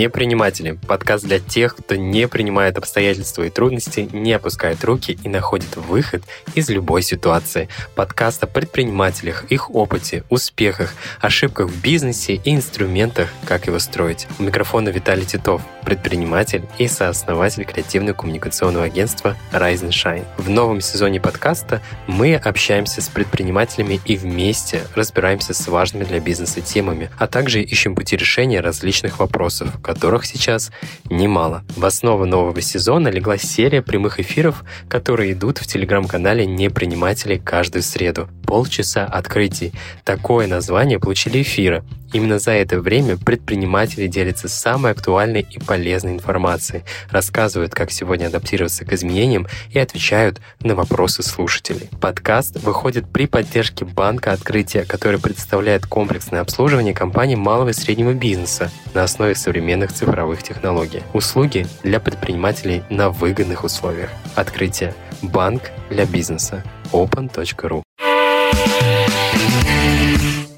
Неприниматели– 0.00 0.78
подкаст 0.88 1.26
для 1.26 1.40
тех, 1.40 1.76
кто 1.76 1.94
не 1.94 2.26
принимает 2.26 2.78
обстоятельства 2.78 3.42
и 3.42 3.50
трудности, 3.50 4.08
не 4.12 4.32
опускает 4.32 4.82
руки 4.82 5.18
и 5.22 5.28
находит 5.28 5.76
выход 5.76 6.22
из 6.54 6.70
любой 6.70 7.02
ситуации. 7.02 7.68
Подкаст 7.94 8.42
о 8.42 8.46
предпринимателях, 8.46 9.44
их 9.50 9.70
опыте, 9.70 10.24
успехах, 10.30 10.94
ошибках 11.20 11.68
в 11.68 11.82
бизнесе 11.82 12.40
и 12.42 12.54
инструментах, 12.54 13.28
как 13.44 13.66
его 13.66 13.78
строить. 13.78 14.26
У 14.38 14.44
микрофона 14.44 14.88
Виталий 14.88 15.26
Титов, 15.26 15.60
предприниматель 15.84 16.62
и 16.78 16.88
сооснователь 16.88 17.64
креативно-коммуникационного 17.64 18.84
агентства 18.84 19.36
Rise 19.52 19.82
and 19.82 19.90
Shine. 19.90 20.24
В 20.38 20.48
новом 20.48 20.80
сезоне 20.80 21.20
подкаста 21.20 21.82
мы 22.06 22.36
общаемся 22.36 23.02
с 23.02 23.10
предпринимателями 23.10 24.00
и 24.06 24.16
вместе 24.16 24.80
разбираемся 24.94 25.52
с 25.52 25.68
важными 25.68 26.04
для 26.04 26.20
бизнеса 26.20 26.62
темами, 26.62 27.10
а 27.18 27.26
также 27.26 27.60
ищем 27.60 27.94
пути 27.94 28.16
решения 28.16 28.60
различных 28.60 29.18
вопросов, 29.18 29.68
которых 29.94 30.24
сейчас 30.24 30.70
немало. 31.08 31.64
В 31.76 31.84
основу 31.84 32.24
нового 32.24 32.60
сезона 32.60 33.08
легла 33.08 33.38
серия 33.38 33.82
прямых 33.82 34.20
эфиров, 34.20 34.64
которые 34.88 35.32
идут 35.32 35.58
в 35.58 35.66
телеграм-канале 35.66 36.46
«Неприниматели» 36.46 37.36
каждую 37.36 37.82
среду. 37.82 38.28
Полчаса 38.46 39.04
открытий. 39.04 39.72
Такое 40.04 40.46
название 40.46 41.00
получили 41.00 41.42
эфиры. 41.42 41.82
Именно 42.12 42.40
за 42.40 42.52
это 42.52 42.80
время 42.80 43.16
предприниматели 43.16 44.08
делятся 44.08 44.48
самой 44.48 44.92
актуальной 44.92 45.46
и 45.48 45.60
полезной 45.60 46.12
информацией, 46.12 46.82
рассказывают, 47.08 47.72
как 47.72 47.92
сегодня 47.92 48.26
адаптироваться 48.26 48.84
к 48.84 48.92
изменениям 48.92 49.46
и 49.70 49.78
отвечают 49.78 50.40
на 50.60 50.74
вопросы 50.74 51.22
слушателей. 51.22 51.88
Подкаст 52.00 52.60
выходит 52.62 53.08
при 53.08 53.26
поддержке 53.26 53.84
банка 53.84 54.32
открытия, 54.32 54.84
который 54.84 55.20
представляет 55.20 55.86
комплексное 55.86 56.40
обслуживание 56.40 56.94
компаний 56.94 57.36
малого 57.36 57.68
и 57.68 57.74
среднего 57.74 58.12
бизнеса 58.12 58.72
на 58.92 59.04
основе 59.04 59.36
современных 59.36 59.79
цифровых 59.88 60.42
технологий. 60.42 61.02
Услуги 61.14 61.66
для 61.82 62.00
предпринимателей 62.00 62.82
на 62.90 63.10
выгодных 63.10 63.64
условиях. 63.64 64.10
Открытие. 64.34 64.94
Банк 65.22 65.70
для 65.90 66.06
бизнеса. 66.06 66.62
open.ru 66.92 67.82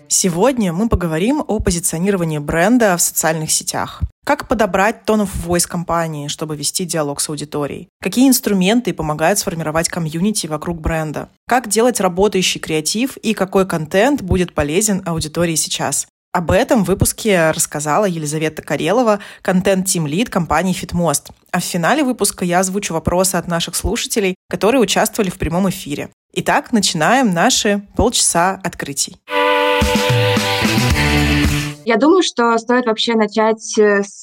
Сегодня 0.08 0.72
мы 0.72 0.88
поговорим 0.88 1.42
о 1.46 1.58
позиционировании 1.58 2.38
бренда 2.38 2.96
в 2.96 3.02
социальных 3.02 3.50
сетях. 3.50 4.02
Как 4.24 4.46
подобрать 4.46 5.02
of 5.08 5.28
voice 5.46 5.66
компании, 5.66 6.28
чтобы 6.28 6.54
вести 6.54 6.84
диалог 6.84 7.20
с 7.20 7.28
аудиторией? 7.28 7.88
Какие 8.00 8.28
инструменты 8.28 8.92
помогают 8.94 9.40
сформировать 9.40 9.88
комьюнити 9.88 10.46
вокруг 10.46 10.80
бренда? 10.80 11.28
Как 11.48 11.66
делать 11.68 11.98
работающий 11.98 12.60
креатив 12.60 13.16
и 13.16 13.34
какой 13.34 13.66
контент 13.66 14.22
будет 14.22 14.54
полезен 14.54 15.02
аудитории 15.04 15.56
сейчас? 15.56 16.06
Об 16.34 16.50
этом 16.50 16.82
в 16.82 16.86
выпуске 16.86 17.50
рассказала 17.50 18.06
Елизавета 18.06 18.62
Карелова, 18.62 19.18
контент-тим-лид 19.42 20.30
компании 20.30 20.72
«Фитмост». 20.72 21.28
А 21.50 21.60
в 21.60 21.62
финале 21.62 22.04
выпуска 22.04 22.46
я 22.46 22.60
озвучу 22.60 22.94
вопросы 22.94 23.36
от 23.36 23.48
наших 23.48 23.76
слушателей, 23.76 24.34
которые 24.48 24.80
участвовали 24.80 25.28
в 25.28 25.34
прямом 25.34 25.68
эфире. 25.68 26.08
Итак, 26.32 26.72
начинаем 26.72 27.34
наши 27.34 27.86
полчаса 27.96 28.58
открытий. 28.64 29.18
Я 31.84 31.96
думаю, 31.98 32.22
что 32.22 32.56
стоит 32.56 32.86
вообще 32.86 33.14
начать 33.14 33.76
э, 33.76 34.02
с 34.02 34.22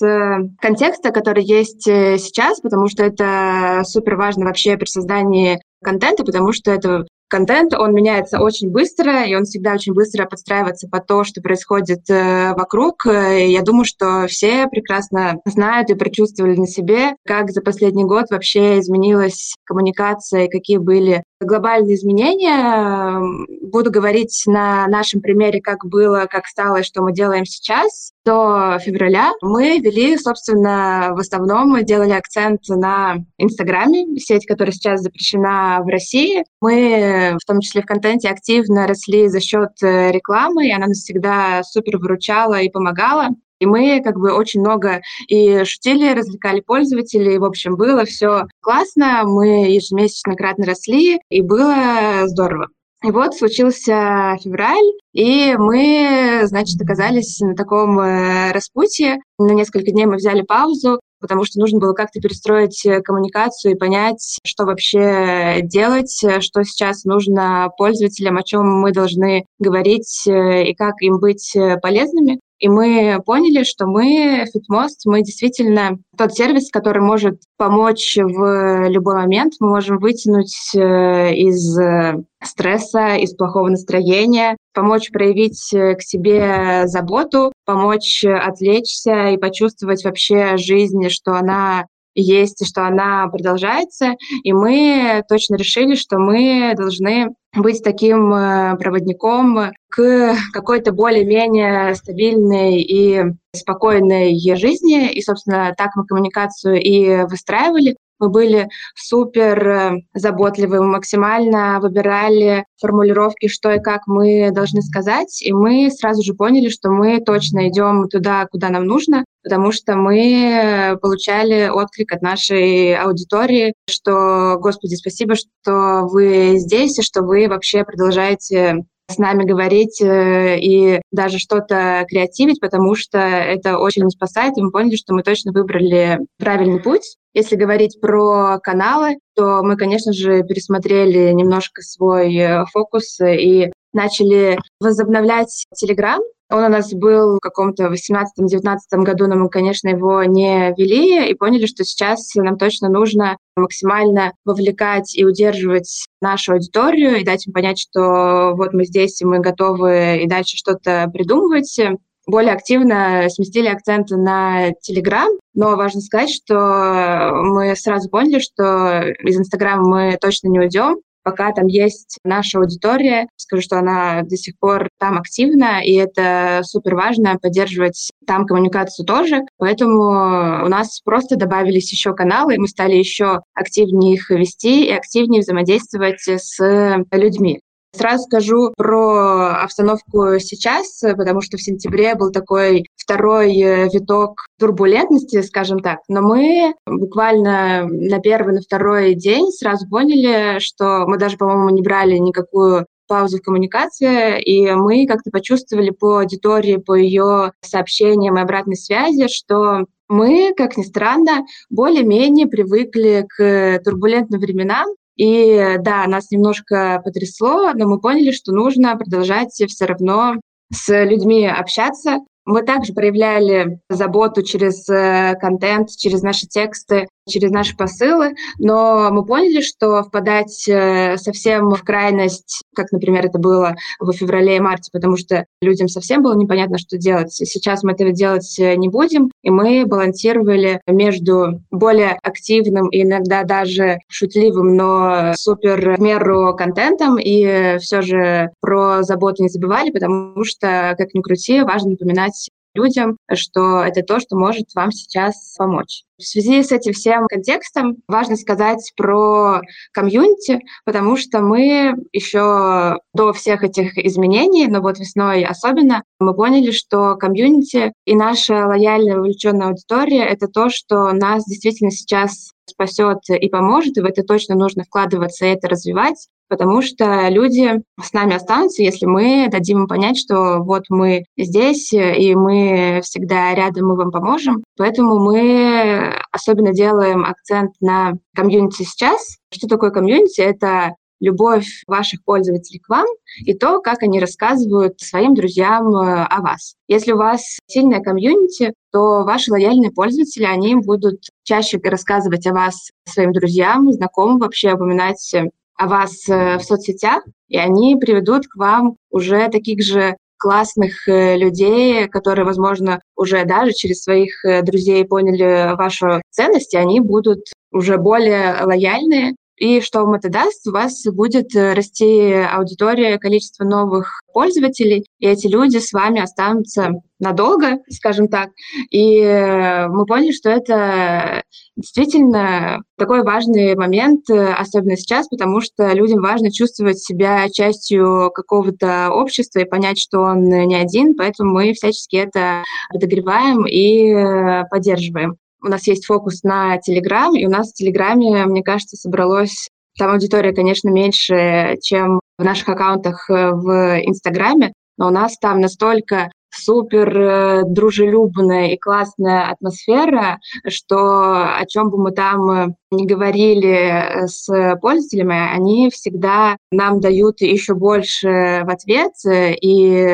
контекста, 0.59 1.11
который 1.11 1.43
есть 1.43 1.87
э, 1.87 2.17
сейчас, 2.17 2.59
потому 2.59 2.87
что 2.87 3.03
это 3.03 3.83
супер 3.85 4.15
важно 4.15 4.45
вообще 4.45 4.77
при 4.77 4.85
создании 4.85 5.61
контента, 5.83 6.23
потому 6.23 6.53
что 6.53 6.71
это 6.71 7.05
контент, 7.29 7.73
он 7.73 7.93
меняется 7.93 8.39
очень 8.39 8.69
быстро, 8.69 9.23
и 9.23 9.35
он 9.35 9.45
всегда 9.45 9.73
очень 9.73 9.93
быстро 9.93 10.25
подстраивается 10.25 10.87
под 10.89 11.07
то, 11.07 11.23
что 11.23 11.41
происходит 11.41 12.09
э, 12.09 12.53
вокруг. 12.53 13.05
И 13.05 13.51
я 13.51 13.61
думаю, 13.61 13.85
что 13.85 14.25
все 14.27 14.67
прекрасно 14.67 15.39
знают 15.45 15.89
и 15.89 15.95
прочувствовали 15.95 16.55
на 16.55 16.67
себе, 16.67 17.15
как 17.25 17.51
за 17.51 17.61
последний 17.61 18.03
год 18.03 18.25
вообще 18.29 18.79
изменилась 18.79 19.55
коммуникация, 19.65 20.45
и 20.45 20.49
какие 20.49 20.77
были 20.77 21.23
глобальные 21.41 21.95
изменения. 21.95 23.21
Буду 23.61 23.91
говорить 23.91 24.43
на 24.45 24.87
нашем 24.87 25.21
примере, 25.21 25.61
как 25.61 25.85
было, 25.85 26.27
как 26.29 26.45
стало 26.47 26.77
и 26.77 26.83
что 26.83 27.01
мы 27.01 27.13
делаем 27.13 27.45
сейчас. 27.45 28.11
До 28.25 28.77
февраля 28.79 29.31
мы 29.41 29.79
вели, 29.79 30.17
собственно, 30.17 31.11
в 31.13 31.19
основном 31.19 31.69
мы 31.69 31.83
делали 31.83 32.11
акцент 32.11 32.61
на 32.67 33.17
Инстаграме, 33.37 34.19
сеть, 34.19 34.45
которая 34.45 34.73
сейчас 34.73 35.01
запрещена 35.01 35.79
в 35.83 35.87
России. 35.87 36.43
Мы, 36.61 37.18
в 37.41 37.45
том 37.45 37.59
числе 37.61 37.81
в 37.81 37.85
контенте, 37.85 38.29
активно 38.29 38.87
росли 38.87 39.27
за 39.27 39.39
счет 39.39 39.71
э, 39.81 40.11
рекламы, 40.11 40.67
и 40.67 40.71
она 40.71 40.87
нас 40.87 40.97
всегда 40.97 41.63
супер 41.63 41.97
выручала 41.97 42.61
и 42.61 42.69
помогала. 42.69 43.29
И 43.59 43.65
мы 43.65 44.01
как 44.01 44.17
бы 44.17 44.31
очень 44.31 44.61
много 44.61 45.01
и 45.27 45.63
шутили, 45.65 46.13
развлекали 46.13 46.61
пользователей. 46.61 47.37
В 47.37 47.43
общем, 47.43 47.75
было 47.75 48.05
все 48.05 48.45
классно. 48.61 49.23
Мы 49.25 49.71
ежемесячно 49.73 50.35
кратно 50.35 50.65
росли, 50.65 51.19
и 51.29 51.41
было 51.41 52.23
здорово. 52.27 52.67
И 53.03 53.11
вот 53.11 53.33
случился 53.33 54.37
февраль, 54.43 54.91
и 55.13 55.55
мы, 55.57 56.41
значит, 56.43 56.81
оказались 56.81 57.39
на 57.39 57.55
таком 57.55 57.97
э, 57.99 58.51
распутье. 58.51 59.19
На 59.37 59.53
несколько 59.53 59.91
дней 59.91 60.05
мы 60.05 60.17
взяли 60.17 60.41
паузу, 60.41 60.99
потому 61.19 61.43
что 61.43 61.59
нужно 61.59 61.79
было 61.79 61.93
как-то 61.93 62.19
перестроить 62.19 62.85
коммуникацию 63.03 63.73
и 63.73 63.77
понять, 63.77 64.39
что 64.43 64.65
вообще 64.65 65.59
делать, 65.63 66.23
что 66.39 66.63
сейчас 66.63 67.03
нужно 67.05 67.69
пользователям, 67.77 68.37
о 68.37 68.43
чем 68.43 68.65
мы 68.65 68.91
должны 68.91 69.45
говорить 69.59 70.23
э, 70.27 70.69
и 70.69 70.75
как 70.75 70.95
им 71.01 71.19
быть 71.19 71.55
э, 71.55 71.77
полезными. 71.77 72.39
И 72.59 72.67
мы 72.67 73.21
поняли, 73.25 73.63
что 73.63 73.85
мы, 73.85 74.45
FitMost, 74.53 75.05
мы 75.05 75.21
действительно 75.21 75.97
тот 76.17 76.33
сервис, 76.33 76.69
который 76.69 77.01
может 77.01 77.39
помочь 77.57 78.17
в 78.17 78.89
любой 78.89 79.15
момент. 79.15 79.53
Мы 79.61 79.69
можем 79.69 79.97
вытянуть 79.97 80.53
э, 80.75 81.33
из 81.35 81.79
э, 81.79 82.21
стресса, 82.43 83.15
из 83.15 83.33
плохого 83.33 83.69
настроения, 83.69 84.57
помочь 84.73 85.11
проявить 85.11 85.73
э, 85.73 85.95
к 85.95 86.01
себе 86.01 86.87
заботу, 86.87 87.51
помочь 87.65 88.23
отвлечься 88.23 89.29
и 89.29 89.37
почувствовать 89.37 90.03
вообще 90.03 90.57
жизнь, 90.57 91.09
что 91.09 91.33
она 91.33 91.85
есть 92.15 92.61
и 92.61 92.65
что 92.65 92.85
она 92.85 93.27
продолжается. 93.27 94.15
И 94.43 94.53
мы 94.53 95.23
точно 95.27 95.55
решили, 95.55 95.95
что 95.95 96.17
мы 96.17 96.73
должны 96.75 97.29
быть 97.55 97.83
таким 97.83 98.33
э, 98.33 98.75
проводником 98.77 99.71
к 99.89 100.35
какой-то 100.53 100.91
более-менее 100.91 101.95
стабильной 101.95 102.81
и 102.81 103.23
спокойной 103.55 104.37
жизни. 104.55 105.11
И, 105.11 105.21
собственно, 105.21 105.73
так 105.77 105.95
мы 105.95 106.05
коммуникацию 106.05 106.79
и 106.81 107.23
выстраивали. 107.23 107.95
Мы 108.19 108.29
были 108.29 108.69
супер 108.95 109.67
э, 109.67 109.91
заботливы, 110.13 110.83
максимально 110.83 111.79
выбирали 111.81 112.65
формулировки, 112.79 113.47
что 113.47 113.71
и 113.71 113.79
как 113.79 114.07
мы 114.07 114.51
должны 114.51 114.81
сказать, 114.81 115.41
и 115.41 115.53
мы 115.53 115.89
сразу 115.91 116.21
же 116.23 116.33
поняли, 116.33 116.69
что 116.69 116.89
мы 116.89 117.19
точно 117.19 117.69
идем 117.69 118.07
туда, 118.09 118.45
куда 118.47 118.69
нам 118.69 118.85
нужно, 118.85 119.25
потому 119.43 119.71
что 119.71 119.95
мы 119.95 120.97
получали 121.01 121.69
отклик 121.69 122.11
от 122.13 122.21
нашей 122.21 122.95
аудитории, 122.95 123.73
что, 123.89 124.57
Господи, 124.59 124.95
спасибо, 124.95 125.35
что 125.35 126.07
вы 126.07 126.57
здесь, 126.57 126.99
и 126.99 127.03
что 127.03 127.21
вы 127.21 127.47
вообще 127.47 127.83
продолжаете 127.83 128.83
с 129.09 129.17
нами 129.17 129.43
говорить 129.43 130.01
э, 130.01 130.59
и 130.59 131.01
даже 131.11 131.39
что-то 131.39 132.05
креативить, 132.07 132.59
потому 132.59 132.95
что 132.95 133.17
это 133.17 133.79
очень 133.79 134.09
спасает, 134.09 134.57
и 134.57 134.61
мы 134.61 134.71
поняли, 134.71 134.95
что 134.95 135.13
мы 135.13 135.23
точно 135.23 135.51
выбрали 135.51 136.19
правильный 136.37 136.79
путь. 136.79 137.17
Если 137.33 137.55
говорить 137.55 137.99
про 137.99 138.59
каналы, 138.59 139.17
то 139.35 139.61
мы, 139.63 139.77
конечно 139.77 140.13
же, 140.13 140.43
пересмотрели 140.43 141.31
немножко 141.31 141.81
свой 141.81 142.35
э, 142.35 142.65
фокус 142.71 143.19
и 143.19 143.71
начали 143.93 144.59
возобновлять 144.79 145.65
Telegram, 145.73 146.19
он 146.51 146.63
у 146.63 146.69
нас 146.69 146.91
был 146.93 147.37
в 147.37 147.39
каком-то 147.39 147.85
18-19 147.85 148.77
году, 149.03 149.27
но 149.27 149.35
мы, 149.35 149.49
конечно, 149.49 149.89
его 149.89 150.23
не 150.23 150.73
вели 150.77 151.29
и 151.29 151.35
поняли, 151.35 151.65
что 151.67 151.83
сейчас 151.83 152.33
нам 152.35 152.57
точно 152.57 152.89
нужно 152.89 153.37
максимально 153.55 154.33
вовлекать 154.45 155.15
и 155.15 155.23
удерживать 155.23 156.05
нашу 156.21 156.53
аудиторию 156.53 157.17
и 157.17 157.23
дать 157.23 157.45
им 157.45 157.53
понять, 157.53 157.79
что 157.79 158.53
вот 158.55 158.73
мы 158.73 158.85
здесь, 158.85 159.21
и 159.21 159.25
мы 159.25 159.39
готовы 159.39 160.21
и 160.23 160.27
дальше 160.27 160.57
что-то 160.57 161.09
придумывать. 161.13 161.79
Более 162.25 162.53
активно 162.53 163.27
сместили 163.29 163.67
акценты 163.67 164.15
на 164.15 164.69
Telegram, 164.69 165.29
но 165.55 165.75
важно 165.75 166.01
сказать, 166.01 166.29
что 166.29 167.31
мы 167.43 167.75
сразу 167.75 168.09
поняли, 168.09 168.39
что 168.39 169.01
из 169.23 169.37
Инстаграма 169.37 169.87
мы 169.87 170.17
точно 170.21 170.49
не 170.49 170.59
уйдем, 170.59 170.97
пока 171.23 171.51
там 171.51 171.67
есть 171.67 172.17
наша 172.23 172.59
аудитория. 172.59 173.27
Скажу, 173.35 173.61
что 173.61 173.79
она 173.79 174.23
до 174.23 174.35
сих 174.35 174.57
пор 174.59 174.89
там 174.99 175.17
активна, 175.17 175.83
и 175.83 175.93
это 175.93 176.61
супер 176.63 176.95
важно 176.95 177.37
поддерживать 177.37 178.11
там 178.25 178.45
коммуникацию 178.45 179.05
тоже. 179.05 179.41
Поэтому 179.57 180.65
у 180.65 180.67
нас 180.67 181.01
просто 181.03 181.35
добавились 181.35 181.91
еще 181.91 182.13
каналы, 182.13 182.57
мы 182.57 182.67
стали 182.67 182.95
еще 182.95 183.41
активнее 183.53 184.15
их 184.15 184.29
вести 184.29 184.85
и 184.85 184.91
активнее 184.91 185.41
взаимодействовать 185.41 186.27
с 186.27 187.03
людьми. 187.11 187.61
Сразу 187.91 188.23
скажу 188.23 188.71
про 188.77 189.63
обстановку 189.63 190.39
сейчас, 190.39 191.01
потому 191.01 191.41
что 191.41 191.57
в 191.57 191.61
сентябре 191.61 192.13
был 192.15 192.31
такой 192.31 192.85
второй 192.95 193.57
э, 193.57 193.89
виток 193.91 194.45
турбулентности, 194.59 195.41
скажем 195.41 195.79
так. 195.79 195.99
Но 196.07 196.21
мы 196.21 196.75
буквально 196.85 197.87
на 197.87 198.19
первый, 198.19 198.53
на 198.53 198.61
второй 198.61 199.15
день 199.15 199.51
сразу 199.51 199.89
поняли, 199.89 200.59
что 200.59 201.05
мы 201.07 201.17
даже, 201.17 201.37
по-моему, 201.37 201.69
не 201.69 201.81
брали 201.81 202.17
никакую 202.17 202.85
паузу 203.07 203.39
в 203.39 203.41
коммуникации, 203.41 204.39
и 204.39 204.71
мы 204.71 205.07
как-то 205.07 205.31
почувствовали 205.31 205.89
по 205.89 206.19
аудитории, 206.19 206.77
по 206.77 206.93
ее 206.93 207.53
сообщениям 207.61 208.37
и 208.37 208.41
обратной 208.41 208.75
связи, 208.75 209.27
что 209.27 209.85
мы, 210.07 210.53
как 210.55 210.77
ни 210.77 210.83
странно, 210.83 211.45
более-менее 211.69 212.47
привыкли 212.47 213.25
к 213.27 213.81
турбулентным 213.83 214.39
временам, 214.39 214.87
и 215.19 215.75
да, 215.79 216.07
нас 216.07 216.31
немножко 216.31 217.01
потрясло, 217.03 217.73
но 217.73 217.87
мы 217.87 217.99
поняли, 217.99 218.31
что 218.31 218.53
нужно 218.53 218.95
продолжать 218.95 219.51
все 219.51 219.85
равно 219.85 220.35
с 220.73 221.03
людьми 221.03 221.45
общаться, 221.45 222.19
мы 222.45 222.63
также 222.63 222.93
проявляли 222.93 223.79
заботу 223.89 224.43
через 224.43 224.87
э, 224.89 225.35
контент, 225.39 225.89
через 225.89 226.23
наши 226.23 226.47
тексты, 226.47 227.07
через 227.29 227.51
наши 227.51 227.75
посылы, 227.75 228.33
но 228.57 229.09
мы 229.11 229.25
поняли, 229.25 229.61
что 229.61 230.03
впадать 230.03 230.67
э, 230.67 231.17
совсем 231.17 231.69
в 231.69 231.83
крайность, 231.83 232.63
как, 232.75 232.91
например, 232.91 233.25
это 233.25 233.39
было 233.39 233.75
в 233.99 234.11
феврале 234.11 234.57
и 234.57 234.59
марте, 234.59 234.89
потому 234.91 235.17
что 235.17 235.45
людям 235.61 235.87
совсем 235.87 236.21
было 236.21 236.35
непонятно, 236.35 236.77
что 236.77 236.97
делать. 236.97 237.31
Сейчас 237.31 237.83
мы 237.83 237.93
этого 237.93 238.11
делать 238.11 238.59
э, 238.59 238.75
не 238.75 238.89
будем, 238.89 239.31
и 239.43 239.49
мы 239.49 239.85
балансировали 239.85 240.81
между 240.87 241.61
более 241.71 242.17
активным 242.23 242.89
и 242.89 243.03
иногда 243.03 243.43
даже 243.43 243.99
шутливым, 244.07 244.75
но 244.75 245.33
супер 245.35 245.95
в 245.97 246.01
меру 246.01 246.55
контентом, 246.55 247.17
и 247.17 247.77
все 247.79 248.01
же 248.01 248.49
про 248.61 249.03
заботу 249.03 249.43
не 249.43 249.49
забывали, 249.49 249.91
потому 249.91 250.43
что, 250.43 250.95
как 250.97 251.13
ни 251.13 251.21
крути, 251.21 251.61
важно 251.61 251.91
напоминать 251.91 252.49
людям, 252.73 253.17
что 253.33 253.83
это 253.83 254.01
то, 254.01 254.19
что 254.19 254.35
может 254.37 254.67
вам 254.75 254.91
сейчас 254.91 255.55
помочь. 255.57 256.03
В 256.17 256.23
связи 256.23 256.61
с 256.61 256.71
этим 256.71 256.93
всем 256.93 257.27
контекстом 257.27 257.97
важно 258.07 258.35
сказать 258.35 258.91
про 258.97 259.61
комьюнити, 259.93 260.59
потому 260.85 261.15
что 261.17 261.41
мы 261.41 261.93
еще 262.11 262.97
до 263.13 263.33
всех 263.33 263.63
этих 263.63 263.97
изменений, 263.97 264.67
но 264.67 264.81
вот 264.81 264.99
весной 264.99 265.43
особенно, 265.43 266.03
мы 266.19 266.35
поняли, 266.35 266.71
что 266.71 267.15
комьюнити 267.15 267.93
и 268.05 268.15
наша 268.15 268.67
лояльная 268.67 269.15
вовлеченная 269.15 269.67
аудитория— 269.67 270.23
это 270.25 270.47
то, 270.47 270.69
что 270.69 271.11
нас 271.13 271.45
действительно 271.45 271.91
сейчас 271.91 272.51
спасет 272.69 273.19
и 273.29 273.49
поможет, 273.49 273.97
и 273.97 274.01
в 274.01 274.05
это 274.05 274.23
точно 274.23 274.55
нужно 274.55 274.83
вкладываться 274.83 275.45
и 275.45 275.49
это 275.49 275.67
развивать 275.67 276.27
потому 276.49 276.81
что 276.81 277.29
люди 277.29 277.81
с 278.01 278.11
нами 278.13 278.35
останутся, 278.35 278.83
если 278.83 279.05
мы 279.05 279.47
дадим 279.49 279.81
им 279.81 279.87
понять, 279.87 280.17
что 280.17 280.59
вот 280.59 280.83
мы 280.89 281.23
здесь, 281.37 281.93
и 281.93 282.35
мы 282.35 283.01
всегда 283.03 283.53
рядом, 283.53 283.87
мы 283.87 283.95
вам 283.95 284.11
поможем. 284.11 284.63
Поэтому 284.77 285.19
мы 285.19 286.13
особенно 286.31 286.73
делаем 286.73 287.23
акцент 287.23 287.71
на 287.79 288.13
комьюнити 288.35 288.83
сейчас. 288.83 289.37
Что 289.53 289.67
такое 289.67 289.91
комьюнити? 289.91 290.41
Это 290.41 290.95
любовь 291.19 291.83
ваших 291.87 292.23
пользователей 292.23 292.79
к 292.79 292.89
вам 292.89 293.05
и 293.45 293.53
то, 293.53 293.81
как 293.81 294.03
они 294.03 294.19
рассказывают 294.19 294.99
своим 294.99 295.35
друзьям 295.35 295.95
э, 295.95 296.23
о 296.23 296.41
вас. 296.41 296.75
Если 296.87 297.11
у 297.11 297.17
вас 297.17 297.59
сильная 297.67 297.99
комьюнити, 297.99 298.73
то 298.91 299.23
ваши 299.23 299.51
лояльные 299.51 299.91
пользователи, 299.91 300.43
они 300.43 300.75
будут 300.75 301.21
чаще 301.43 301.79
рассказывать 301.83 302.47
о 302.47 302.53
вас 302.53 302.91
своим 303.05 303.33
друзьям, 303.33 303.91
знакомым, 303.91 304.39
вообще 304.39 304.73
упоминать 304.73 305.35
о 305.79 305.87
вас 305.87 306.27
э, 306.27 306.57
в 306.57 306.61
соцсетях, 306.61 307.23
и 307.47 307.57
они 307.57 307.95
приведут 307.95 308.47
к 308.47 308.57
вам 308.57 308.97
уже 309.09 309.47
таких 309.47 309.81
же 309.81 310.17
классных 310.37 311.07
э, 311.07 311.37
людей, 311.37 312.09
которые, 312.09 312.45
возможно, 312.45 312.99
уже 313.15 313.45
даже 313.45 313.71
через 313.71 314.03
своих 314.03 314.43
э, 314.43 314.61
друзей 314.61 315.05
поняли 315.05 315.75
вашу 315.77 316.21
ценность, 316.31 316.73
и 316.73 316.77
они 316.77 316.99
будут 316.99 317.45
уже 317.71 317.97
более 317.97 318.61
лояльные. 318.61 319.35
И 319.59 319.81
что 319.81 320.03
вам 320.03 320.13
это 320.13 320.29
даст? 320.29 320.65
У 320.67 320.71
вас 320.71 321.03
будет 321.03 321.53
расти 321.53 322.31
аудитория, 322.31 323.19
количество 323.19 323.65
новых 323.65 324.21
пользователей, 324.33 325.05
и 325.19 325.27
эти 325.27 325.47
люди 325.47 325.77
с 325.77 325.91
вами 325.91 326.21
останутся 326.21 326.93
надолго, 327.19 327.79
скажем 327.89 328.29
так. 328.29 328.51
И 328.89 329.19
э, 329.19 329.87
мы 329.89 330.05
поняли, 330.05 330.31
что 330.31 330.49
это 330.49 331.43
действительно 331.75 332.81
такой 332.97 333.23
важный 333.23 333.75
момент, 333.75 334.29
э, 334.29 334.53
особенно 334.53 334.95
сейчас, 334.95 335.27
потому 335.27 335.59
что 335.59 335.91
людям 335.91 336.21
важно 336.21 336.51
чувствовать 336.51 336.99
себя 336.99 337.49
частью 337.49 338.31
какого-то 338.33 339.09
общества 339.11 339.59
и 339.59 339.65
понять, 339.65 339.99
что 339.99 340.19
он 340.19 340.45
не 340.45 340.75
один, 340.75 341.15
поэтому 341.17 341.53
мы 341.53 341.73
всячески 341.73 342.15
это 342.15 342.63
подогреваем 342.89 343.65
и 343.67 344.11
э, 344.11 344.63
поддерживаем. 344.69 345.37
У 345.61 345.67
нас 345.67 345.87
есть 345.87 346.05
фокус 346.05 346.43
на 346.43 346.77
Телеграм, 346.77 347.35
и 347.35 347.45
у 347.45 347.49
нас 347.49 347.71
в 347.71 347.75
Телеграме, 347.75 348.45
мне 348.45 348.63
кажется, 348.63 348.95
собралось 348.95 349.69
там 349.97 350.11
аудитория, 350.11 350.53
конечно, 350.53 350.89
меньше, 350.89 351.77
чем 351.81 352.21
в 352.37 352.43
наших 352.43 352.69
аккаунтах 352.69 353.27
в 353.27 353.99
Инстаграме, 354.05 354.73
но 354.97 355.07
у 355.07 355.11
нас 355.11 355.37
там 355.37 355.59
настолько 355.59 356.29
супер 356.51 357.17
э, 357.17 357.63
дружелюбная 357.65 358.67
и 358.67 358.77
классная 358.77 359.49
атмосфера, 359.49 360.39
что 360.67 360.97
о 360.97 361.65
чем 361.67 361.89
бы 361.89 361.97
мы 361.97 362.11
там 362.11 362.51
э, 362.51 362.67
не 362.91 363.05
говорили 363.05 364.23
э, 364.23 364.27
с 364.27 364.47
пользователями, 364.81 365.53
они 365.53 365.89
всегда 365.89 366.57
нам 366.71 366.99
дают 366.99 367.41
еще 367.41 367.75
больше 367.75 368.63
в 368.65 368.69
ответ, 368.69 369.13
и 369.25 370.05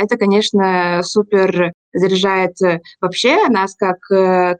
это, 0.00 0.16
конечно, 0.16 1.00
супер 1.02 1.72
заряжает 1.92 2.56
вообще 3.00 3.48
нас 3.48 3.74
как 3.74 3.98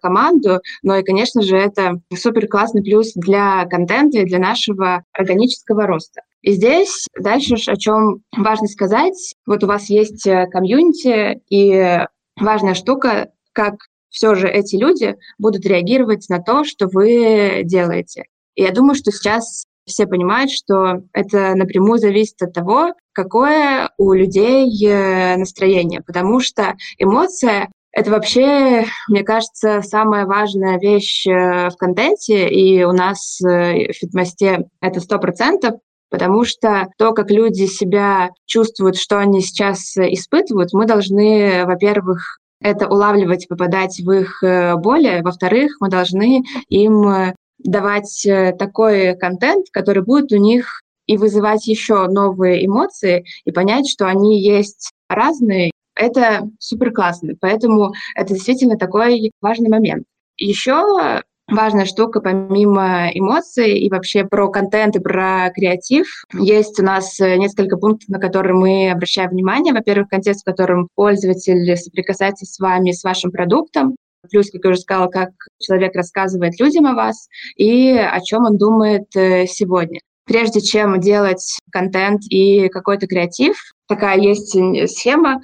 команду, 0.01 0.61
но 0.83 0.97
и, 0.97 1.05
конечно 1.05 1.43
же, 1.43 1.57
это 1.57 2.01
супер 2.15 2.49
классный 2.49 2.83
плюс 2.83 3.13
для 3.15 3.67
контента 3.67 4.19
и 4.19 4.25
для 4.25 4.39
нашего 4.39 5.05
органического 5.13 5.87
роста. 5.87 6.23
И 6.43 6.53
здесь 6.53 7.07
дальше 7.19 7.57
о 7.67 7.77
чем 7.77 8.23
важно 8.37 8.67
сказать. 8.67 9.35
Вот 9.47 9.63
у 9.63 9.67
вас 9.67 9.91
есть 9.91 10.27
э, 10.27 10.47
комьюнити, 10.47 11.41
и 11.51 12.07
важная 12.37 12.75
штука, 12.75 13.31
как 13.53 13.75
все 14.09 14.35
же 14.35 14.49
эти 14.49 14.77
люди 14.77 15.17
будут 15.39 15.67
реагировать 15.67 16.29
на 16.31 16.41
то, 16.41 16.65
что 16.65 16.89
вы 16.89 17.61
делаете. 17.65 18.25
И 18.55 18.63
я 18.63 18.73
думаю, 18.73 18.95
что 18.95 19.13
сейчас 19.13 19.67
все 19.91 20.07
понимают, 20.07 20.51
что 20.51 21.03
это 21.13 21.55
напрямую 21.55 21.99
зависит 21.99 22.41
от 22.43 22.53
того, 22.53 22.95
какое 23.13 23.91
у 23.99 24.13
людей 24.13 24.67
э, 24.87 25.37
настроение, 25.37 26.01
потому 26.01 26.41
что 26.41 26.75
эмоция 26.99 27.69
это 27.93 28.13
вообще, 28.13 28.85
мне 29.09 29.25
кажется, 29.25 29.83
самая 29.83 30.25
важная 30.25 30.79
вещь 30.79 31.27
э, 31.27 31.71
в 31.71 31.77
контенте, 31.77 32.49
и 32.49 32.85
у 32.85 32.93
нас 32.93 33.39
в 33.41 33.93
Фитмосте 33.93 34.69
это 34.81 35.01
сто 35.01 35.19
процентов, 35.19 35.75
потому 36.11 36.45
что 36.45 36.89
то, 36.99 37.13
как 37.13 37.31
люди 37.31 37.67
себя 37.67 38.31
чувствуют, 38.47 38.97
что 38.97 39.19
они 39.19 39.41
сейчас 39.41 39.97
э, 39.97 40.13
испытывают, 40.13 40.73
мы 40.73 40.85
должны, 40.85 41.65
во-первых, 41.65 42.39
это 42.61 42.89
улавливать, 42.89 43.49
попадать 43.49 43.99
в 44.01 44.11
их 44.11 44.43
э, 44.43 44.77
боли. 44.77 45.23
Во-вторых, 45.23 45.77
мы 45.81 45.89
должны 45.89 46.43
им 46.69 47.09
э, 47.09 47.35
давать 47.65 48.27
такой 48.59 49.17
контент, 49.17 49.67
который 49.73 50.03
будет 50.03 50.33
у 50.33 50.37
них 50.37 50.83
и 51.07 51.17
вызывать 51.17 51.67
еще 51.67 52.07
новые 52.07 52.65
эмоции, 52.65 53.25
и 53.45 53.51
понять, 53.51 53.89
что 53.89 54.07
они 54.07 54.41
есть 54.41 54.93
разные. 55.09 55.73
Это 55.97 56.49
супер 56.61 56.93
классно. 56.93 57.35
Поэтому 57.41 57.93
это 58.15 58.35
действительно 58.35 58.79
такой 58.79 59.33
важный 59.41 59.69
момент. 59.69 60.05
Еще 60.37 61.21
важная 61.51 61.85
штука 61.85 62.21
помимо 62.21 63.11
эмоций 63.13 63.79
и 63.79 63.91
вообще 63.91 64.25
про 64.25 64.49
контент 64.51 64.97
и 64.97 65.01
про 65.01 65.51
креатив. 65.55 66.07
Есть 66.33 66.79
у 66.79 66.85
нас 66.85 67.19
э, 67.21 67.37
несколько 67.37 67.77
пунктов, 67.77 68.09
на 68.09 68.19
которые 68.19 68.55
мы 68.55 68.91
обращаем 68.91 69.31
внимание. 69.31 69.75
Во-первых, 69.75 70.09
контекст, 70.09 70.43
в 70.43 70.45
котором 70.45 70.89
пользователь 70.95 71.77
соприкасается 71.77 72.47
с 72.47 72.59
вами, 72.59 72.93
с 72.93 73.03
вашим 73.03 73.31
продуктом. 73.31 73.97
Плюс, 74.29 74.51
как 74.51 74.65
я 74.65 74.71
уже 74.71 74.81
сказала, 74.81 75.09
как 75.09 75.31
человек 75.59 75.95
рассказывает 75.95 76.61
людям 76.61 76.87
о 76.87 76.95
вас 76.95 77.29
и 77.57 77.93
о 77.93 78.21
чем 78.21 78.45
он 78.45 78.59
думает 78.59 79.15
э, 79.17 79.47
сегодня. 79.47 80.01
Прежде 80.27 80.61
чем 80.61 81.01
делать 81.01 81.59
контент 81.73 82.23
и 82.29 82.69
какой-то 82.69 83.07
креатив, 83.07 83.57
такая 83.89 84.19
есть 84.19 84.57
схема, 84.91 85.41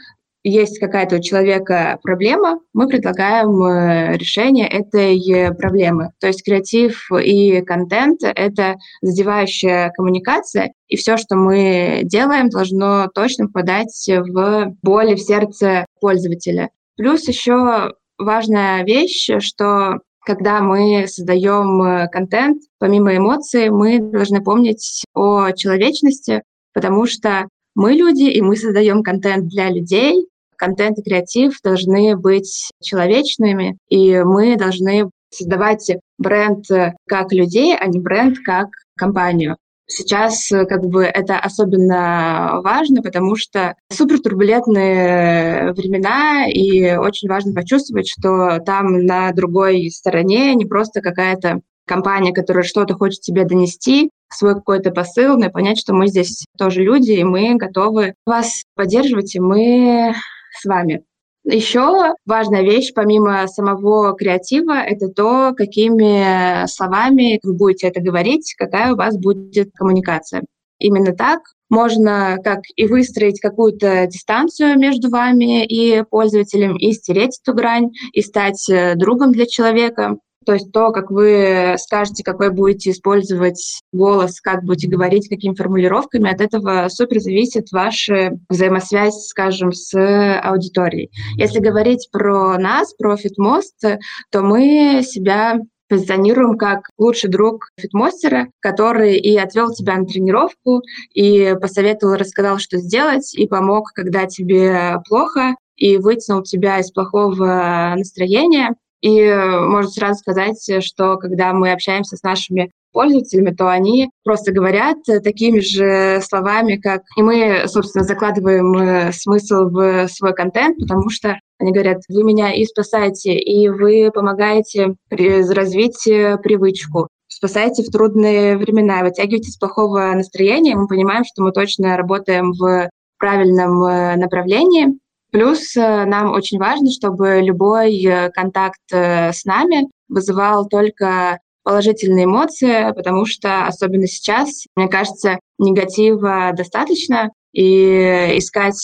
есть 0.48 0.78
какая-то 0.78 1.16
у 1.16 1.20
человека 1.20 1.98
проблема, 2.02 2.60
мы 2.72 2.86
предлагаем 2.86 3.64
э, 3.64 4.16
решение 4.16 4.68
этой 4.68 5.18
э, 5.28 5.52
проблемы. 5.52 6.12
То 6.20 6.28
есть 6.28 6.44
креатив 6.44 7.10
и 7.10 7.62
контент— 7.62 8.20
это 8.22 8.76
задевающая 9.02 9.90
коммуникация, 9.96 10.72
и 10.86 10.96
все, 10.96 11.16
что 11.16 11.34
мы 11.34 12.02
делаем, 12.04 12.48
должно 12.48 13.08
точно 13.12 13.46
попадать 13.46 14.08
в 14.08 14.76
боли 14.82 15.16
в 15.16 15.20
сердце 15.20 15.84
пользователя. 16.00 16.70
Плюс 16.96 17.26
еще 17.26 17.94
важная 18.18 18.84
вещь, 18.84 19.28
что 19.40 20.00
когда 20.26 20.60
мы 20.60 21.06
создаем 21.06 21.80
э, 21.82 22.08
контент, 22.08 22.62
помимо 22.78 23.16
эмоций, 23.16 23.70
мы 23.70 24.00
должны 24.00 24.42
помнить 24.42 25.04
о 25.14 25.52
человечности, 25.52 26.42
потому 26.74 27.06
что 27.06 27.48
мы 27.76 27.92
люди, 27.92 28.24
и 28.24 28.42
мы 28.42 28.56
создаем 28.56 29.02
контент 29.02 29.46
для 29.46 29.70
людей. 29.70 30.26
Контент 30.56 30.98
и 30.98 31.02
креатив 31.02 31.60
должны 31.62 32.16
быть 32.16 32.70
человечными, 32.82 33.78
и 33.88 34.20
мы 34.22 34.56
должны 34.56 35.10
создавать 35.30 35.92
бренд 36.18 36.64
как 37.06 37.32
людей, 37.32 37.76
а 37.76 37.86
не 37.86 38.00
бренд 38.00 38.38
как 38.44 38.68
компанию. 38.96 39.56
Сейчас 39.88 40.48
как 40.48 40.84
бы 40.84 41.04
это 41.04 41.38
особенно 41.38 42.60
важно, 42.62 43.02
потому 43.02 43.36
что 43.36 43.74
супер 43.92 44.18
турбулентные 44.18 45.72
времена, 45.74 46.46
и 46.48 46.96
очень 46.96 47.28
важно 47.28 47.54
почувствовать, 47.54 48.08
что 48.08 48.58
там 48.66 49.04
на 49.06 49.30
другой 49.32 49.88
стороне 49.90 50.54
не 50.56 50.66
просто 50.66 51.00
какая-то 51.00 51.60
компания, 51.86 52.32
которая 52.32 52.64
что-то 52.64 52.94
хочет 52.94 53.20
тебе 53.20 53.44
донести, 53.44 54.10
свой 54.28 54.54
какой-то 54.54 54.90
посыл, 54.90 55.38
но 55.38 55.50
понять, 55.50 55.78
что 55.78 55.94
мы 55.94 56.08
здесь 56.08 56.44
тоже 56.58 56.82
люди, 56.82 57.12
и 57.12 57.22
мы 57.22 57.54
готовы 57.54 58.14
вас 58.26 58.64
поддерживать, 58.74 59.36
и 59.36 59.40
мы 59.40 60.14
с 60.60 60.64
вами. 60.64 61.04
Еще 61.48 62.14
важная 62.26 62.62
вещь, 62.62 62.92
помимо 62.92 63.46
самого 63.46 64.16
креатива, 64.16 64.80
это 64.80 65.06
то, 65.08 65.54
какими 65.56 66.66
словами 66.66 67.38
вы 67.44 67.54
будете 67.54 67.86
это 67.86 68.00
говорить, 68.00 68.52
какая 68.58 68.92
у 68.92 68.96
вас 68.96 69.16
будет 69.16 69.70
коммуникация. 69.72 70.42
Именно 70.80 71.14
так 71.14 71.42
можно 71.70 72.38
как 72.42 72.62
и 72.74 72.86
выстроить 72.86 73.40
какую-то 73.40 74.08
дистанцию 74.08 74.76
между 74.76 75.08
вами 75.08 75.64
и 75.64 76.02
пользователем, 76.02 76.76
и 76.76 76.92
стереть 76.92 77.38
эту 77.40 77.56
грань, 77.56 77.92
и 78.12 78.22
стать 78.22 78.68
э, 78.68 78.96
другом 78.96 79.30
для 79.30 79.46
человека. 79.46 80.16
То 80.46 80.54
есть 80.54 80.70
то, 80.72 80.92
как 80.92 81.10
вы 81.10 81.74
скажете, 81.76 82.22
как 82.22 82.38
вы 82.38 82.50
будете 82.50 82.92
использовать 82.92 83.82
голос, 83.92 84.40
как 84.40 84.62
будете 84.62 84.88
говорить, 84.88 85.28
какими 85.28 85.54
формулировками, 85.54 86.32
от 86.32 86.40
этого 86.40 86.86
супер 86.88 87.18
зависит 87.18 87.72
ваша 87.72 88.38
взаимосвязь, 88.48 89.26
скажем, 89.26 89.72
с 89.72 89.92
аудиторией. 90.40 91.10
Если 91.36 91.58
говорить 91.58 92.08
про 92.12 92.56
нас, 92.58 92.94
про 92.94 93.16
FitMost, 93.16 93.98
то 94.30 94.42
мы 94.42 95.02
себя 95.02 95.58
позиционируем 95.88 96.56
как 96.56 96.90
лучший 96.96 97.30
друг 97.30 97.68
фитмастера, 97.78 98.48
который 98.60 99.18
и 99.18 99.36
отвел 99.36 99.72
тебя 99.72 99.96
на 99.96 100.04
тренировку, 100.04 100.82
и 101.12 101.54
посоветовал, 101.60 102.14
рассказал, 102.14 102.58
что 102.58 102.78
сделать, 102.78 103.34
и 103.34 103.46
помог, 103.46 103.92
когда 103.94 104.26
тебе 104.26 104.96
плохо, 105.08 105.56
и 105.76 105.96
вытянул 105.96 106.42
тебя 106.42 106.78
из 106.78 106.90
плохого 106.90 107.94
настроения. 107.96 108.74
И 109.06 109.20
э, 109.20 109.60
можно 109.60 109.88
сразу 109.88 110.18
сказать, 110.18 110.58
что 110.84 111.16
когда 111.16 111.52
мы 111.52 111.70
общаемся 111.70 112.16
с 112.16 112.24
нашими 112.24 112.72
пользователями, 112.92 113.54
то 113.54 113.70
они 113.70 114.10
просто 114.24 114.52
говорят 114.52 114.96
такими 115.22 115.60
же 115.60 116.20
словами, 116.22 116.74
как 116.74 117.02
и 117.16 117.22
мы, 117.22 117.68
собственно, 117.68 118.04
закладываем 118.04 118.76
э, 118.76 119.12
смысл 119.12 119.68
в 119.68 120.08
свой 120.08 120.34
контент, 120.34 120.78
потому 120.78 121.08
что 121.08 121.38
они 121.60 121.70
говорят, 121.70 121.98
вы 122.08 122.24
меня 122.24 122.52
и 122.52 122.64
спасаете, 122.64 123.38
и 123.38 123.68
вы 123.68 124.10
помогаете 124.12 124.96
развить 125.08 126.04
э, 126.08 126.36
привычку, 126.38 127.06
спасаете 127.28 127.84
в 127.84 127.92
трудные 127.92 128.56
времена, 128.56 129.04
вытягиваете 129.04 129.52
с 129.52 129.56
плохого 129.56 130.12
настроения. 130.14 130.74
Мы 130.74 130.88
понимаем, 130.88 131.22
что 131.24 131.44
мы 131.44 131.52
точно 131.52 131.96
работаем 131.96 132.54
в 132.54 132.90
правильном 133.18 134.18
направлении, 134.18 134.98
Плюс 135.36 135.76
э, 135.76 136.06
нам 136.06 136.32
очень 136.32 136.58
важно, 136.58 136.90
чтобы 136.90 137.42
любой 137.42 138.02
э, 138.02 138.30
контакт 138.30 138.80
э, 138.90 139.34
с 139.34 139.44
нами 139.44 139.86
вызывал 140.08 140.66
только 140.66 141.40
положительные 141.62 142.24
эмоции, 142.24 142.90
потому 142.94 143.26
что 143.26 143.66
особенно 143.66 144.06
сейчас, 144.06 144.64
мне 144.76 144.88
кажется, 144.88 145.38
негатива 145.58 146.52
достаточно, 146.56 147.32
и 147.52 148.38
искать 148.38 148.82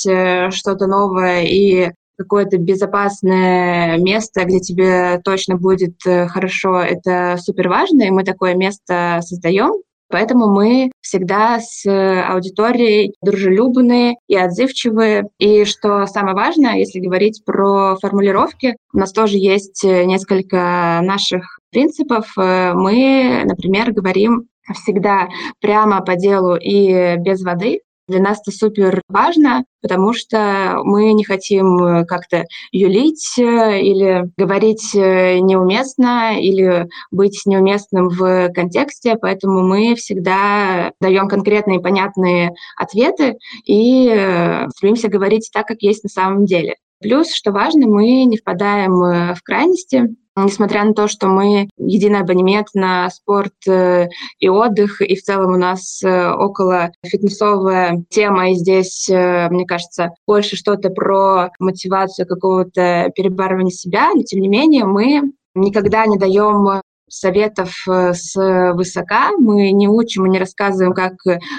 что-то 0.54 0.86
новое 0.86 1.44
и 1.44 1.90
какое-то 2.18 2.58
безопасное 2.58 3.96
место, 3.96 4.44
где 4.44 4.60
тебе 4.60 5.22
точно 5.24 5.56
будет 5.56 5.94
хорошо, 6.04 6.82
это 6.82 7.38
супер 7.38 7.70
важно, 7.70 8.02
и 8.02 8.10
мы 8.10 8.24
такое 8.24 8.54
место 8.54 9.20
создаем. 9.22 9.72
Поэтому 10.12 10.48
мы 10.48 10.92
всегда 11.00 11.58
с 11.58 11.84
аудиторией 11.86 13.14
дружелюбные 13.22 14.16
и 14.28 14.36
отзывчивые. 14.36 15.24
И 15.38 15.64
что 15.64 16.06
самое 16.06 16.36
важное, 16.36 16.76
если 16.76 17.00
говорить 17.00 17.42
про 17.44 17.96
формулировки, 17.96 18.76
у 18.92 18.98
нас 18.98 19.12
тоже 19.12 19.38
есть 19.38 19.82
несколько 19.82 21.00
наших 21.02 21.58
принципов. 21.72 22.30
Мы, 22.36 23.42
например, 23.44 23.92
говорим 23.92 24.48
всегда 24.74 25.28
прямо 25.60 26.02
по 26.02 26.14
делу 26.14 26.56
и 26.56 27.16
без 27.16 27.42
воды. 27.42 27.80
Для 28.12 28.20
нас 28.20 28.42
это 28.42 28.54
супер 28.54 29.00
важно, 29.08 29.64
потому 29.80 30.12
что 30.12 30.80
мы 30.84 31.14
не 31.14 31.24
хотим 31.24 31.82
э, 31.82 32.04
как-то 32.04 32.44
юлить 32.70 33.38
э, 33.38 33.80
или 33.80 34.30
говорить 34.36 34.94
э, 34.94 35.38
неуместно, 35.38 36.38
или 36.38 36.88
быть 37.10 37.40
неуместным 37.46 38.10
в 38.10 38.50
контексте, 38.52 39.16
поэтому 39.16 39.66
мы 39.66 39.94
всегда 39.94 40.92
даем 41.00 41.26
конкретные 41.26 41.80
понятные 41.80 42.52
ответы 42.76 43.38
и 43.64 44.66
стремимся 44.76 45.08
говорить 45.08 45.48
так, 45.50 45.66
как 45.66 45.80
есть 45.80 46.04
на 46.04 46.10
самом 46.10 46.44
деле. 46.44 46.76
Плюс, 47.00 47.32
что 47.32 47.50
важно, 47.50 47.86
мы 47.86 48.24
не 48.24 48.36
впадаем 48.36 48.92
в 49.34 49.42
крайности, 49.42 50.14
Несмотря 50.34 50.84
на 50.84 50.94
то, 50.94 51.08
что 51.08 51.28
мы 51.28 51.68
единый 51.76 52.20
абонемент 52.20 52.68
на 52.72 53.10
спорт 53.10 53.52
э, 53.68 54.08
и 54.38 54.48
отдых, 54.48 55.02
и 55.02 55.14
в 55.14 55.22
целом 55.22 55.52
у 55.52 55.58
нас 55.58 56.02
э, 56.02 56.30
около 56.32 56.90
фитнесовая 57.04 58.02
тема, 58.08 58.50
и 58.50 58.54
здесь, 58.54 59.10
э, 59.10 59.50
мне 59.50 59.66
кажется, 59.66 60.12
больше 60.26 60.56
что-то 60.56 60.88
про 60.88 61.50
мотивацию 61.58 62.26
какого-то 62.26 63.12
перебарывания 63.14 63.70
себя, 63.70 64.08
но 64.14 64.22
тем 64.22 64.40
не 64.40 64.48
менее 64.48 64.86
мы 64.86 65.32
никогда 65.54 66.06
не 66.06 66.16
даем 66.16 66.80
советов 67.10 67.74
с 67.86 68.72
высока. 68.72 69.32
Мы 69.38 69.70
не 69.72 69.86
учим 69.86 70.24
и 70.24 70.30
не 70.30 70.38
рассказываем, 70.38 70.94
как 70.94 71.12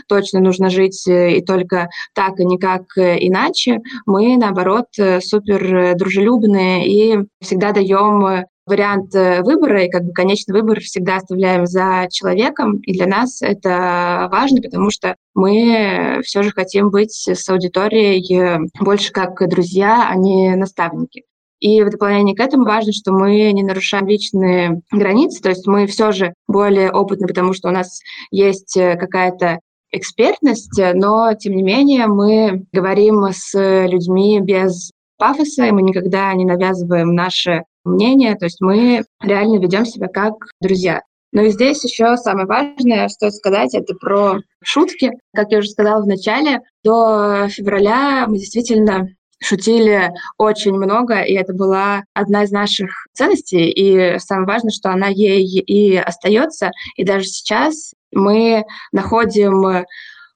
точно 0.07 0.39
нужно 0.39 0.71
жить 0.71 1.05
и 1.05 1.43
только 1.45 1.89
так, 2.15 2.39
и 2.39 2.45
никак 2.45 2.85
иначе. 2.97 3.81
Мы, 4.07 4.35
наоборот, 4.37 4.87
супер 5.21 5.95
дружелюбные 5.95 6.87
и 6.87 7.19
всегда 7.39 7.71
даем 7.71 8.47
вариант 8.65 9.13
э, 9.15 9.41
выбора, 9.41 9.83
и 9.83 9.89
как 9.89 10.03
бы 10.03 10.13
конечный 10.13 10.53
выбор 10.53 10.79
всегда 10.79 11.17
оставляем 11.17 11.65
за 11.65 12.07
человеком, 12.11 12.77
и 12.79 12.93
для 12.93 13.07
нас 13.07 13.41
это 13.41 14.29
важно, 14.31 14.61
потому 14.61 14.89
что 14.89 15.15
мы 15.33 16.21
все 16.23 16.43
же 16.43 16.51
хотим 16.51 16.89
быть 16.89 17.27
с 17.27 17.49
аудиторией 17.49 18.69
больше 18.79 19.11
как 19.11 19.47
друзья, 19.49 20.07
а 20.09 20.15
не 20.15 20.55
наставники. 20.55 21.23
И 21.59 21.81
в 21.81 21.89
дополнение 21.89 22.35
к 22.35 22.41
этому 22.41 22.65
важно, 22.65 22.91
что 22.91 23.13
мы 23.13 23.51
не 23.53 23.63
нарушаем 23.63 24.07
личные 24.07 24.81
границы, 24.91 25.41
то 25.41 25.49
есть 25.49 25.65
мы 25.65 25.87
все 25.87 26.11
же 26.11 26.33
более 26.47 26.91
опытны, 26.91 27.27
потому 27.27 27.53
что 27.53 27.69
у 27.69 27.71
нас 27.71 27.99
есть 28.31 28.75
э, 28.75 28.97
какая-то 28.97 29.59
экспертность, 29.91 30.81
но 30.95 31.33
тем 31.35 31.55
не 31.55 31.63
менее 31.63 32.07
мы 32.07 32.65
говорим 32.73 33.23
с 33.31 33.53
людьми 33.87 34.39
без 34.41 34.91
пафоса, 35.17 35.65
и 35.65 35.71
мы 35.71 35.83
никогда 35.83 36.33
не 36.33 36.45
навязываем 36.45 37.13
наше 37.15 37.63
мнение, 37.83 38.35
то 38.35 38.45
есть 38.45 38.61
мы 38.61 39.03
реально 39.21 39.59
ведем 39.59 39.85
себя 39.85 40.07
как 40.07 40.33
друзья. 40.61 41.01
Но 41.31 41.41
и 41.41 41.49
здесь 41.49 41.83
еще 41.83 42.15
самое 42.17 42.45
важное, 42.45 43.09
что 43.09 43.31
сказать, 43.31 43.73
это 43.73 43.95
про 43.95 44.39
шутки. 44.63 45.11
Как 45.35 45.51
я 45.51 45.59
уже 45.59 45.69
сказала 45.69 46.03
в 46.03 46.07
начале, 46.07 46.59
до 46.83 47.47
февраля 47.49 48.25
мы 48.27 48.37
действительно 48.37 49.07
шутили 49.41 50.11
очень 50.37 50.73
много, 50.73 51.21
и 51.21 51.33
это 51.33 51.53
была 51.53 52.03
одна 52.13 52.43
из 52.43 52.51
наших 52.51 52.89
ценностей, 53.13 53.69
и 53.69 54.19
самое 54.19 54.47
важное, 54.47 54.71
что 54.71 54.91
она 54.91 55.07
ей 55.07 55.43
и 55.43 55.97
остается. 55.97 56.71
И 56.95 57.03
даже 57.03 57.25
сейчас 57.25 57.93
мы 58.11 58.63
находим 58.91 59.85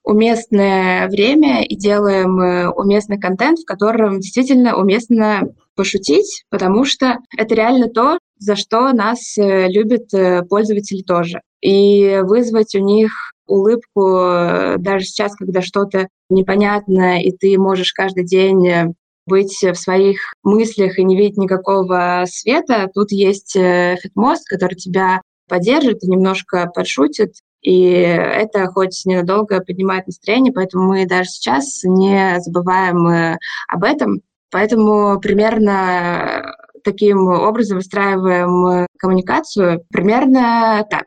уместное 0.02 1.08
время 1.08 1.64
и 1.64 1.76
делаем 1.76 2.72
уместный 2.76 3.20
контент, 3.20 3.60
в 3.60 3.64
котором 3.64 4.20
действительно 4.20 4.76
уместно 4.76 5.48
пошутить, 5.78 6.42
потому 6.50 6.84
что 6.84 7.18
это 7.36 7.54
реально 7.54 7.88
то, 7.88 8.18
за 8.38 8.56
что 8.56 8.92
нас 8.92 9.38
э, 9.38 9.68
любят 9.68 10.12
э, 10.12 10.42
пользователи 10.42 11.02
тоже. 11.02 11.40
И 11.62 12.20
вызвать 12.24 12.74
у 12.74 12.80
них 12.80 13.12
улыбку 13.46 14.76
даже 14.78 15.04
сейчас, 15.04 15.34
когда 15.36 15.62
что-то 15.62 16.08
непонятно, 16.28 17.22
и 17.22 17.30
ты 17.32 17.56
можешь 17.58 17.92
каждый 17.92 18.24
день 18.24 18.94
быть 19.26 19.56
в 19.62 19.74
своих 19.74 20.34
мыслях 20.42 20.98
и 20.98 21.04
не 21.04 21.16
видеть 21.16 21.38
никакого 21.38 22.24
света, 22.28 22.90
тут 22.92 23.10
есть 23.10 23.54
фитмост, 23.54 24.46
который 24.46 24.74
тебя 24.74 25.22
поддержит 25.48 26.04
и 26.04 26.10
немножко 26.10 26.70
подшутит, 26.72 27.32
и 27.62 27.90
это 27.90 28.66
хоть 28.66 29.02
ненадолго 29.04 29.60
поднимает 29.60 30.06
настроение, 30.06 30.52
поэтому 30.52 30.88
мы 30.88 31.06
даже 31.06 31.28
сейчас 31.30 31.82
не 31.82 32.38
забываем 32.40 33.08
э, 33.08 33.38
об 33.68 33.82
этом. 33.82 34.20
Поэтому 34.50 35.20
примерно 35.20 36.54
таким 36.84 37.28
образом 37.28 37.78
выстраиваем 37.78 38.86
коммуникацию. 38.98 39.84
Примерно 39.90 40.84
так. 40.90 41.06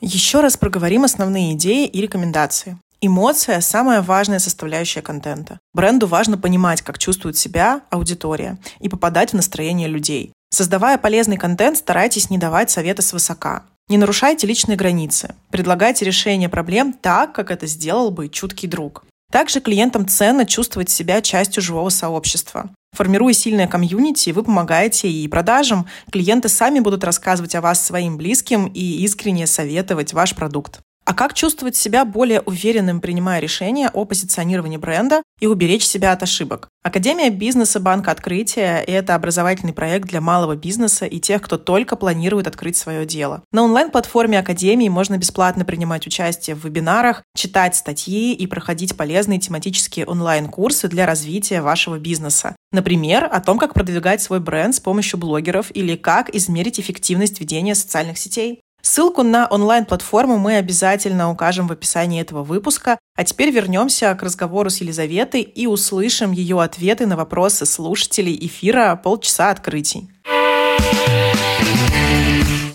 Еще 0.00 0.40
раз 0.40 0.56
проговорим 0.56 1.04
основные 1.04 1.54
идеи 1.54 1.86
и 1.86 2.00
рекомендации. 2.00 2.78
Эмоция– 3.00 3.60
самая 3.62 4.02
важная 4.02 4.40
составляющая 4.40 5.02
контента. 5.02 5.60
Бренду 5.72 6.06
важно 6.06 6.36
понимать, 6.36 6.82
как 6.82 6.98
чувствует 6.98 7.36
себя 7.36 7.82
аудитория 7.90 8.58
и 8.80 8.88
попадать 8.88 9.30
в 9.30 9.36
настроение 9.36 9.86
людей. 9.86 10.32
Создавая 10.50 10.98
полезный 10.98 11.36
контент, 11.36 11.78
старайтесь 11.78 12.30
не 12.30 12.38
давать 12.38 12.70
советы 12.70 13.02
свысока. 13.02 13.62
Не 13.88 13.98
нарушайте 13.98 14.46
личные 14.46 14.76
границы. 14.76 15.34
Предлагайте 15.50 16.04
решение 16.04 16.48
проблем 16.48 16.92
так, 16.92 17.32
как 17.32 17.50
это 17.50 17.66
сделал 17.66 18.10
бы 18.10 18.28
чуткий 18.28 18.68
друг. 18.68 19.04
Также 19.30 19.60
клиентам 19.60 20.08
ценно 20.08 20.46
чувствовать 20.46 20.88
себя 20.88 21.20
частью 21.20 21.62
живого 21.62 21.90
сообщества. 21.90 22.70
Формируя 22.92 23.34
сильное 23.34 23.66
комьюнити, 23.66 24.30
вы 24.30 24.42
помогаете 24.42 25.10
и 25.10 25.28
продажам. 25.28 25.86
Клиенты 26.10 26.48
сами 26.48 26.80
будут 26.80 27.04
рассказывать 27.04 27.54
о 27.54 27.60
вас 27.60 27.84
своим 27.84 28.16
близким 28.16 28.66
и 28.66 28.80
искренне 29.04 29.46
советовать 29.46 30.14
ваш 30.14 30.34
продукт. 30.34 30.80
А 31.08 31.14
как 31.14 31.32
чувствовать 31.32 31.74
себя 31.74 32.04
более 32.04 32.42
уверенным, 32.42 33.00
принимая 33.00 33.40
решения 33.40 33.88
о 33.88 34.04
позиционировании 34.04 34.76
бренда 34.76 35.22
и 35.40 35.46
уберечь 35.46 35.86
себя 35.86 36.12
от 36.12 36.22
ошибок? 36.22 36.68
Академия 36.82 37.30
бизнеса 37.30 37.80
Банка 37.80 38.10
Открытия– 38.10 38.84
это 38.86 39.14
образовательный 39.14 39.72
проект 39.72 40.06
для 40.06 40.20
малого 40.20 40.54
бизнеса 40.54 41.06
и 41.06 41.18
тех, 41.18 41.40
кто 41.40 41.56
только 41.56 41.96
планирует 41.96 42.46
открыть 42.46 42.76
свое 42.76 43.06
дело. 43.06 43.42
На 43.52 43.62
онлайн-платформе 43.62 44.38
Академии 44.38 44.90
можно 44.90 45.16
бесплатно 45.16 45.64
принимать 45.64 46.06
участие 46.06 46.54
в 46.54 46.62
вебинарах, 46.66 47.22
читать 47.34 47.74
статьи 47.74 48.34
и 48.34 48.46
проходить 48.46 48.94
полезные 48.94 49.38
тематические 49.38 50.04
онлайн-курсы 50.04 50.88
для 50.88 51.06
развития 51.06 51.62
вашего 51.62 51.98
бизнеса. 51.98 52.54
Например, 52.70 53.26
о 53.32 53.40
том, 53.40 53.58
как 53.58 53.72
продвигать 53.72 54.20
свой 54.20 54.40
бренд 54.40 54.74
с 54.74 54.80
помощью 54.80 55.18
блогеров 55.18 55.74
или 55.74 55.96
как 55.96 56.34
измерить 56.34 56.78
эффективность 56.78 57.40
ведения 57.40 57.74
социальных 57.74 58.18
сетей. 58.18 58.60
Ссылку 58.80 59.22
на 59.22 59.46
онлайн-платформу 59.46 60.38
мы 60.38 60.56
обязательно 60.56 61.30
укажем 61.30 61.66
в 61.66 61.72
описании 61.72 62.20
этого 62.20 62.42
выпуска. 62.42 62.98
А 63.16 63.24
теперь 63.24 63.50
вернемся 63.50 64.14
к 64.14 64.22
разговору 64.22 64.70
с 64.70 64.80
Елизаветой 64.80 65.42
и 65.42 65.66
услышим 65.66 66.32
ее 66.32 66.62
ответы 66.62 67.06
на 67.06 67.16
вопросы 67.16 67.66
слушателей 67.66 68.38
эфира 68.46 68.98
«Полчаса 69.02 69.50
открытий». 69.50 70.08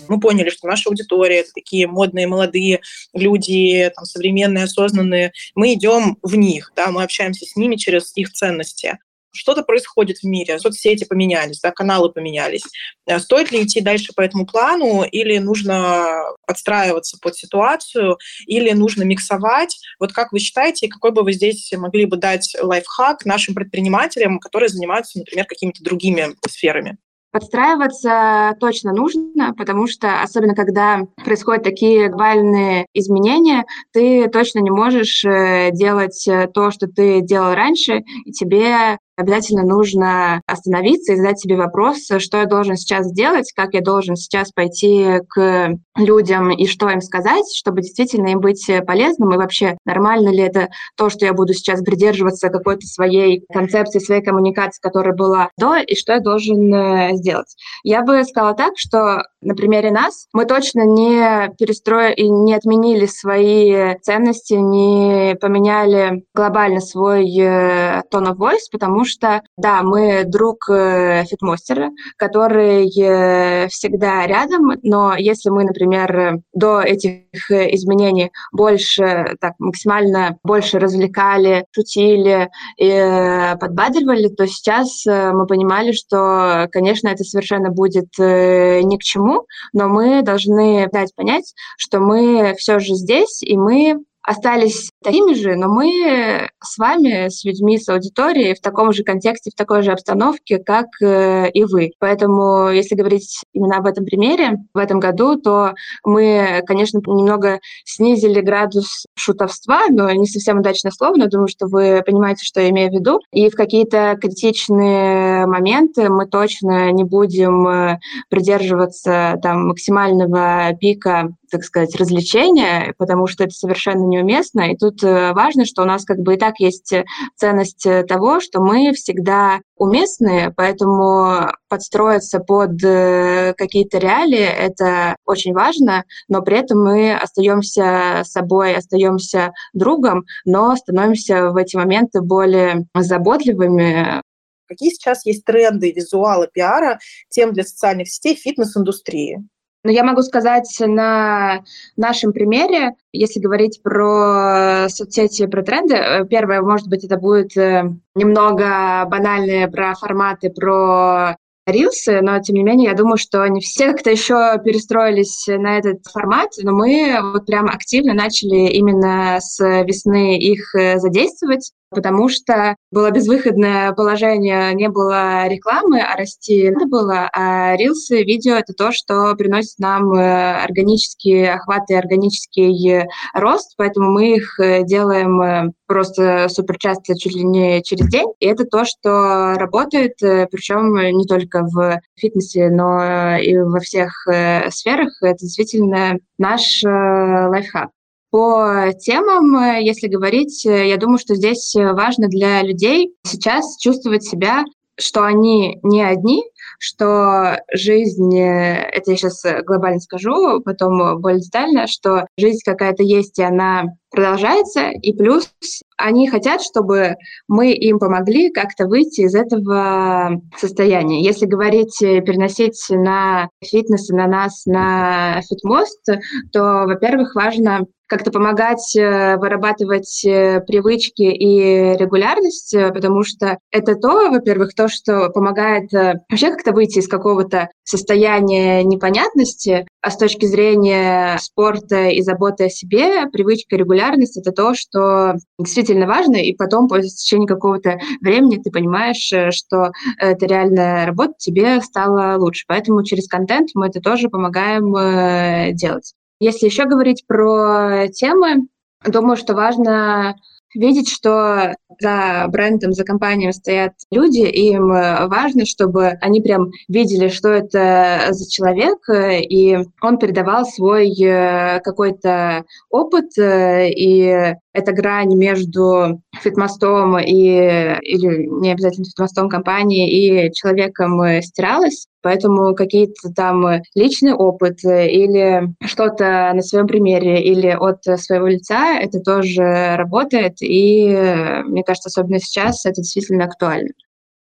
Мы 0.06 0.20
поняли, 0.20 0.50
что 0.50 0.68
наша 0.68 0.90
аудитория— 0.90 1.38
это 1.40 1.50
такие 1.54 1.86
модные, 1.86 2.26
молодые 2.26 2.80
люди, 3.14 3.90
там, 3.96 4.04
современные, 4.04 4.64
осознанные. 4.64 5.32
Мы 5.54 5.72
идем 5.74 6.18
в 6.22 6.36
них, 6.36 6.72
да, 6.76 6.88
мы 6.88 7.02
общаемся 7.02 7.46
с 7.46 7.56
ними 7.56 7.76
через 7.76 8.12
их 8.14 8.32
ценности 8.32 8.98
что-то 9.34 9.62
происходит 9.62 10.18
в 10.18 10.24
мире, 10.24 10.58
соцсети 10.58 11.04
поменялись, 11.04 11.60
да, 11.60 11.70
каналы 11.70 12.10
поменялись. 12.10 12.62
Э, 13.06 13.18
стоит 13.18 13.52
ли 13.52 13.62
идти 13.62 13.80
дальше 13.80 14.12
по 14.14 14.20
этому 14.20 14.46
плану, 14.46 15.04
или 15.04 15.38
нужно 15.38 16.06
подстраиваться 16.46 17.18
под 17.20 17.36
ситуацию, 17.36 18.18
или 18.46 18.72
нужно 18.72 19.02
миксовать? 19.02 19.78
Вот 19.98 20.12
как 20.12 20.32
вы 20.32 20.38
считаете, 20.38 20.88
какой 20.88 21.12
бы 21.12 21.22
вы 21.22 21.32
здесь 21.32 21.72
могли 21.76 22.06
бы 22.06 22.16
дать 22.16 22.56
лайфхак 22.60 23.24
нашим 23.24 23.54
предпринимателям, 23.54 24.38
которые 24.38 24.68
занимаются, 24.68 25.18
например, 25.18 25.46
какими-то 25.46 25.82
другими 25.82 26.34
сферами? 26.48 26.96
Подстраиваться 27.34 28.54
точно 28.60 28.92
нужно, 28.92 29.54
потому 29.58 29.88
что, 29.88 30.22
особенно 30.22 30.54
когда 30.54 31.00
происходят 31.24 31.64
такие 31.64 32.08
глобальные 32.08 32.86
изменения, 32.94 33.64
ты 33.92 34.28
точно 34.28 34.60
не 34.60 34.70
можешь 34.70 35.24
э, 35.24 35.70
делать 35.72 36.28
э, 36.28 36.46
то, 36.54 36.70
что 36.70 36.86
ты 36.86 37.22
делал 37.22 37.54
раньше, 37.54 38.04
и 38.24 38.30
тебе 38.30 38.98
обязательно 39.16 39.62
нужно 39.62 40.40
остановиться 40.46 41.12
и 41.12 41.16
задать 41.16 41.40
себе 41.40 41.56
вопрос, 41.56 42.08
что 42.18 42.38
я 42.38 42.46
должен 42.46 42.76
сейчас 42.76 43.06
сделать, 43.06 43.52
как 43.54 43.74
я 43.74 43.80
должен 43.80 44.16
сейчас 44.16 44.52
пойти 44.52 45.20
к 45.28 45.74
людям 45.96 46.50
и 46.50 46.66
что 46.66 46.88
им 46.90 47.00
сказать, 47.00 47.44
чтобы 47.54 47.82
действительно 47.82 48.28
им 48.28 48.40
быть 48.40 48.68
полезным, 48.86 49.32
и 49.32 49.36
вообще 49.36 49.76
нормально 49.84 50.30
ли 50.30 50.40
это 50.40 50.68
то, 50.96 51.10
что 51.10 51.26
я 51.26 51.32
буду 51.32 51.54
сейчас 51.54 51.82
придерживаться 51.82 52.48
какой-то 52.48 52.86
своей 52.86 53.44
концепции, 53.52 53.98
своей 53.98 54.22
коммуникации, 54.22 54.80
которая 54.80 55.14
была 55.14 55.50
до, 55.58 55.76
и 55.76 55.94
что 55.94 56.14
я 56.14 56.20
должен 56.20 56.72
э, 56.72 57.10
сделать. 57.14 57.54
Я 57.82 58.02
бы 58.02 58.24
сказала 58.24 58.54
так, 58.54 58.74
что 58.76 59.22
на 59.40 59.54
примере 59.54 59.90
нас 59.90 60.26
мы 60.32 60.46
точно 60.46 60.82
не 60.82 61.54
перестроили 61.58 62.14
и 62.14 62.28
не 62.28 62.54
отменили 62.54 63.06
свои 63.06 63.96
ценности, 64.00 64.54
не 64.54 65.36
поменяли 65.40 66.24
глобально 66.34 66.80
свой 66.80 67.24
э, 67.38 68.02
tone 68.12 68.32
of 68.32 68.36
voice, 68.36 68.66
потому 68.72 69.03
что, 69.04 69.42
да, 69.56 69.82
мы 69.82 70.24
друг 70.24 70.68
э, 70.70 71.24
фитмастера, 71.24 71.90
который 72.16 72.88
э, 72.88 73.68
всегда 73.68 74.26
рядом, 74.26 74.72
но 74.82 75.14
если 75.16 75.50
мы, 75.50 75.64
например, 75.64 76.40
до 76.52 76.80
этих 76.80 77.50
изменений 77.50 78.30
больше, 78.52 79.36
так, 79.40 79.54
максимально 79.58 80.38
больше 80.42 80.78
развлекали, 80.78 81.66
шутили 81.72 82.50
и 82.76 82.88
э, 82.88 83.56
подбадривали, 83.56 84.28
то 84.28 84.46
сейчас 84.46 85.04
мы 85.06 85.46
понимали, 85.46 85.92
что, 85.92 86.68
конечно, 86.72 87.08
это 87.08 87.24
совершенно 87.24 87.70
будет 87.70 88.08
ни 88.18 88.96
к 88.96 89.02
чему, 89.02 89.46
но 89.72 89.88
мы 89.88 90.22
должны 90.22 90.88
дать 90.92 91.14
понять, 91.14 91.54
что 91.76 92.00
мы 92.00 92.54
все 92.58 92.78
же 92.78 92.94
здесь, 92.94 93.42
и 93.42 93.56
мы 93.56 94.04
остались 94.26 94.90
такими 95.02 95.34
же, 95.34 95.54
но 95.54 95.68
мы 95.68 96.48
с 96.62 96.78
вами, 96.78 97.28
с 97.28 97.44
людьми, 97.44 97.78
с 97.78 97.88
аудиторией 97.88 98.54
в 98.54 98.60
таком 98.60 98.92
же 98.92 99.02
контексте, 99.02 99.50
в 99.50 99.54
такой 99.54 99.82
же 99.82 99.92
обстановке, 99.92 100.58
как 100.58 100.86
э, 101.02 101.50
и 101.50 101.64
вы. 101.64 101.92
Поэтому, 101.98 102.70
если 102.70 102.94
говорить 102.94 103.42
именно 103.52 103.76
об 103.76 103.86
этом 103.86 104.04
примере, 104.04 104.58
в 104.72 104.78
этом 104.78 104.98
году, 104.98 105.36
то 105.36 105.74
мы, 106.04 106.62
конечно, 106.66 106.98
немного 107.06 107.60
снизили 107.84 108.40
градус 108.40 109.06
шутовства, 109.14 109.80
но 109.90 110.10
не 110.12 110.26
совсем 110.26 110.58
удачное 110.58 110.92
слово, 110.92 111.16
но 111.16 111.26
думаю, 111.26 111.48
что 111.48 111.66
вы 111.66 112.02
понимаете, 112.04 112.44
что 112.44 112.60
я 112.60 112.70
имею 112.70 112.90
в 112.90 112.94
виду. 112.94 113.20
И 113.32 113.50
в 113.50 113.54
какие-то 113.54 114.16
критичные 114.20 115.23
моменты 115.54 116.08
мы 116.08 116.26
точно 116.26 116.90
не 116.90 117.04
будем 117.04 117.66
э, 117.66 117.98
придерживаться 118.28 119.38
там 119.42 119.68
максимального 119.68 120.72
пика 120.80 121.28
так 121.50 121.62
сказать, 121.62 121.94
развлечения, 121.94 122.94
потому 122.98 123.28
что 123.28 123.44
это 123.44 123.52
совершенно 123.52 124.04
неуместно. 124.04 124.72
И 124.72 124.76
тут 124.76 125.04
э, 125.04 125.32
важно, 125.34 125.64
что 125.64 125.82
у 125.82 125.84
нас 125.84 126.04
как 126.04 126.18
бы 126.18 126.34
и 126.34 126.36
так 126.36 126.58
есть 126.58 126.92
э, 126.92 127.04
ценность 127.36 127.86
того, 128.08 128.40
что 128.40 128.60
мы 128.60 128.92
всегда 128.92 129.60
уместные, 129.76 130.52
поэтому 130.56 131.52
подстроиться 131.68 132.40
под 132.40 132.80
какие-то 132.80 133.98
реалии— 133.98 134.38
это 134.58 135.16
очень 135.26 135.52
важно, 135.52 136.04
но 136.28 136.42
при 136.42 136.58
этом 136.58 136.82
мы 136.82 137.14
остаемся 137.14 138.22
собой, 138.24 138.74
остаемся 138.74 139.52
другом, 139.74 140.24
но 140.44 140.74
становимся 140.74 141.50
в 141.50 141.56
эти 141.56 141.76
моменты 141.76 142.20
более 142.20 142.86
заботливыми, 142.96 144.22
Какие 144.66 144.90
сейчас 144.90 145.24
есть 145.26 145.44
тренды 145.44 145.92
визуала, 145.92 146.46
пиара, 146.46 146.98
тем 147.28 147.52
для 147.52 147.64
социальных 147.64 148.08
сетей, 148.08 148.34
фитнес-индустрии? 148.34 149.44
Но 149.84 149.90
я 149.90 150.02
могу 150.02 150.22
сказать 150.22 150.74
на 150.80 151.62
нашем 151.96 152.32
примере, 152.32 152.94
если 153.12 153.38
говорить 153.38 153.82
про 153.82 154.86
соцсети, 154.88 155.46
про 155.46 155.62
тренды, 155.62 155.94
э, 155.94 156.26
первое, 156.26 156.62
может 156.62 156.88
быть, 156.88 157.04
это 157.04 157.18
будет 157.18 157.54
э, 157.58 157.84
немного 158.14 159.04
банальное 159.06 159.68
про 159.68 159.94
форматы, 159.94 160.48
про 160.48 161.36
рилсы, 161.66 162.20
но 162.22 162.40
тем 162.40 162.56
не 162.56 162.62
менее, 162.62 162.90
я 162.90 162.96
думаю, 162.96 163.18
что 163.18 163.46
не 163.46 163.60
все 163.60 163.92
как-то 163.92 164.10
еще 164.10 164.58
перестроились 164.64 165.46
на 165.48 165.78
этот 165.78 166.06
формат, 166.06 166.52
но 166.62 166.72
мы 166.72 167.18
вот 167.20 167.46
прям 167.46 167.66
активно 167.66 168.14
начали 168.14 168.70
именно 168.70 169.38
с 169.40 169.60
весны 169.60 170.38
их 170.38 170.74
э, 170.74 170.98
задействовать 170.98 171.72
потому 171.94 172.28
что 172.28 172.76
было 172.90 173.10
безвыходное 173.10 173.92
положение, 173.92 174.74
не 174.74 174.88
было 174.88 175.46
рекламы, 175.48 176.00
а 176.00 176.16
расти 176.16 176.70
надо 176.70 176.86
было, 176.86 177.30
а 177.32 177.76
рилсы, 177.76 178.22
видео— 178.22 178.54
это 178.56 178.72
то, 178.72 178.92
что 178.92 179.34
приносит 179.36 179.78
нам 179.78 180.12
э, 180.12 180.62
органические 180.62 181.54
охваты, 181.54 181.96
органический 181.96 182.90
э, 182.90 183.06
рост, 183.34 183.74
поэтому 183.76 184.10
мы 184.10 184.36
их 184.36 184.58
э, 184.60 184.82
делаем 184.84 185.72
просто 185.86 186.48
супер 186.48 186.76
часто, 186.78 187.16
чуть 187.16 187.34
ли 187.34 187.44
не 187.44 187.82
через 187.82 188.08
день, 188.08 188.28
и 188.40 188.46
это 188.46 188.64
то, 188.64 188.84
что 188.84 189.54
работает, 189.54 190.14
причем 190.18 190.94
не 191.16 191.26
только 191.26 191.62
в 191.62 192.00
фитнесе, 192.16 192.70
но 192.70 193.36
и 193.36 193.56
во 193.56 193.80
всех 193.80 194.26
сферах. 194.70 195.12
Это 195.22 195.38
действительно 195.38 196.18
наш 196.38 196.82
лайфхак. 196.82 197.90
По 198.34 198.92
темам, 198.98 199.56
э, 199.58 199.84
если 199.84 200.08
говорить, 200.08 200.66
э, 200.66 200.88
я 200.88 200.96
думаю, 200.96 201.18
что 201.18 201.36
здесь 201.36 201.72
важно 201.76 202.26
для 202.26 202.62
людей 202.62 203.14
сейчас 203.22 203.76
чувствовать 203.78 204.24
себя, 204.24 204.64
что 204.98 205.22
они 205.22 205.78
не 205.84 206.02
одни, 206.02 206.42
что 206.80 207.60
жизнь, 207.72 208.36
э, 208.36 208.90
это 208.92 209.12
я 209.12 209.16
сейчас 209.16 209.40
глобально 209.64 210.00
скажу, 210.00 210.60
потом 210.64 211.20
более 211.20 211.42
детально, 211.42 211.86
что 211.86 212.26
жизнь 212.36 212.58
какая-то 212.64 213.04
есть, 213.04 213.38
и 213.38 213.44
она 213.44 213.84
продолжается, 214.14 214.90
и 214.90 215.12
плюс 215.12 215.50
они 215.96 216.28
хотят, 216.28 216.62
чтобы 216.62 217.16
мы 217.48 217.72
им 217.72 217.98
помогли 217.98 218.50
как-то 218.50 218.86
выйти 218.86 219.22
из 219.22 219.34
этого 219.34 220.40
состояния. 220.56 221.22
Если 221.22 221.46
говорить, 221.46 221.98
переносить 221.98 222.84
на 222.90 223.48
фитнес, 223.62 224.08
на 224.08 224.26
нас, 224.26 224.66
на 224.66 225.40
фитмост, 225.48 226.04
то, 226.52 226.84
во-первых, 226.86 227.34
важно 227.34 227.86
как-то 228.06 228.30
помогать 228.30 228.94
э, 228.96 229.36
вырабатывать 229.38 230.24
э, 230.26 230.60
привычки 230.60 231.22
и 231.22 231.96
регулярность, 231.96 232.74
э, 232.74 232.92
потому 232.92 233.22
что 233.22 233.58
это 233.70 233.94
то, 233.94 234.30
во-первых, 234.30 234.74
то, 234.74 234.88
что 234.88 235.30
помогает 235.30 235.90
вообще 235.92 236.50
как-то 236.50 236.72
выйти 236.72 236.98
из 236.98 237.08
какого-то 237.08 237.70
состояния 237.84 238.82
непонятности, 238.82 239.86
а 240.00 240.10
с 240.10 240.16
точки 240.16 240.46
зрения 240.46 241.38
спорта 241.38 242.08
и 242.08 242.22
заботы 242.22 242.64
о 242.64 242.70
себе, 242.70 243.26
привычка 243.26 243.76
регулярность— 243.76 244.36
это 244.38 244.52
то, 244.52 244.74
что 244.74 245.34
действительно 245.58 246.06
важно, 246.06 246.36
и 246.36 246.54
потом, 246.54 246.88
по 246.88 247.00
течение 247.00 247.46
какого-то 247.46 247.98
времени, 248.20 248.56
ты 248.56 248.70
понимаешь, 248.70 249.32
что 249.54 249.92
это 250.18 250.46
реально 250.46 251.06
работа 251.06 251.34
тебе 251.38 251.80
стало 251.80 252.38
лучше. 252.38 252.64
Поэтому 252.66 253.04
через 253.04 253.28
контент 253.28 253.70
мы 253.74 253.86
это 253.86 254.00
тоже 254.00 254.28
помогаем 254.28 255.74
делать. 255.74 256.14
Если 256.40 256.66
еще 256.66 256.84
говорить 256.84 257.24
про 257.26 258.08
темы, 258.08 258.66
думаю, 259.06 259.36
что 259.36 259.54
важно 259.54 260.36
видеть, 260.74 261.08
что 261.08 261.74
за 262.00 262.46
брендом, 262.48 262.92
за 262.92 263.04
компанией 263.04 263.52
стоят 263.52 263.92
люди, 264.10 264.40
и 264.40 264.72
им 264.72 264.88
важно, 264.88 265.64
чтобы 265.64 266.08
они 266.20 266.40
прям 266.40 266.70
видели, 266.88 267.28
что 267.28 267.48
это 267.48 268.28
за 268.30 268.50
человек, 268.50 268.98
и 269.08 269.78
он 270.00 270.18
передавал 270.18 270.64
свой 270.66 271.10
э, 271.20 271.80
какой-то 271.80 272.64
опыт, 272.90 273.38
э, 273.38 273.90
и 273.90 274.54
эта 274.74 274.92
грань 274.92 275.34
между 275.34 276.20
фитмостом 276.42 277.18
и, 277.18 277.32
или 277.32 278.46
не 278.46 278.72
обязательно 278.72 279.06
фитмостом 279.06 279.48
компании 279.48 280.48
и 280.48 280.52
человеком 280.52 281.40
стиралась, 281.40 282.08
поэтому 282.22 282.74
какие-то 282.74 283.32
там 283.34 283.64
личный 283.94 284.34
опыт 284.34 284.84
или 284.84 285.72
что-то 285.84 286.52
на 286.52 286.60
своем 286.60 286.88
примере 286.88 287.42
или 287.42 287.68
от 287.68 288.02
своего 288.20 288.48
лица, 288.48 288.98
это 288.98 289.20
тоже 289.20 289.94
работает, 289.96 290.56
и 290.60 291.62
мне 291.66 291.84
кажется, 291.84 292.08
особенно 292.08 292.40
сейчас 292.40 292.84
это 292.84 293.00
действительно 293.00 293.44
актуально. 293.44 293.90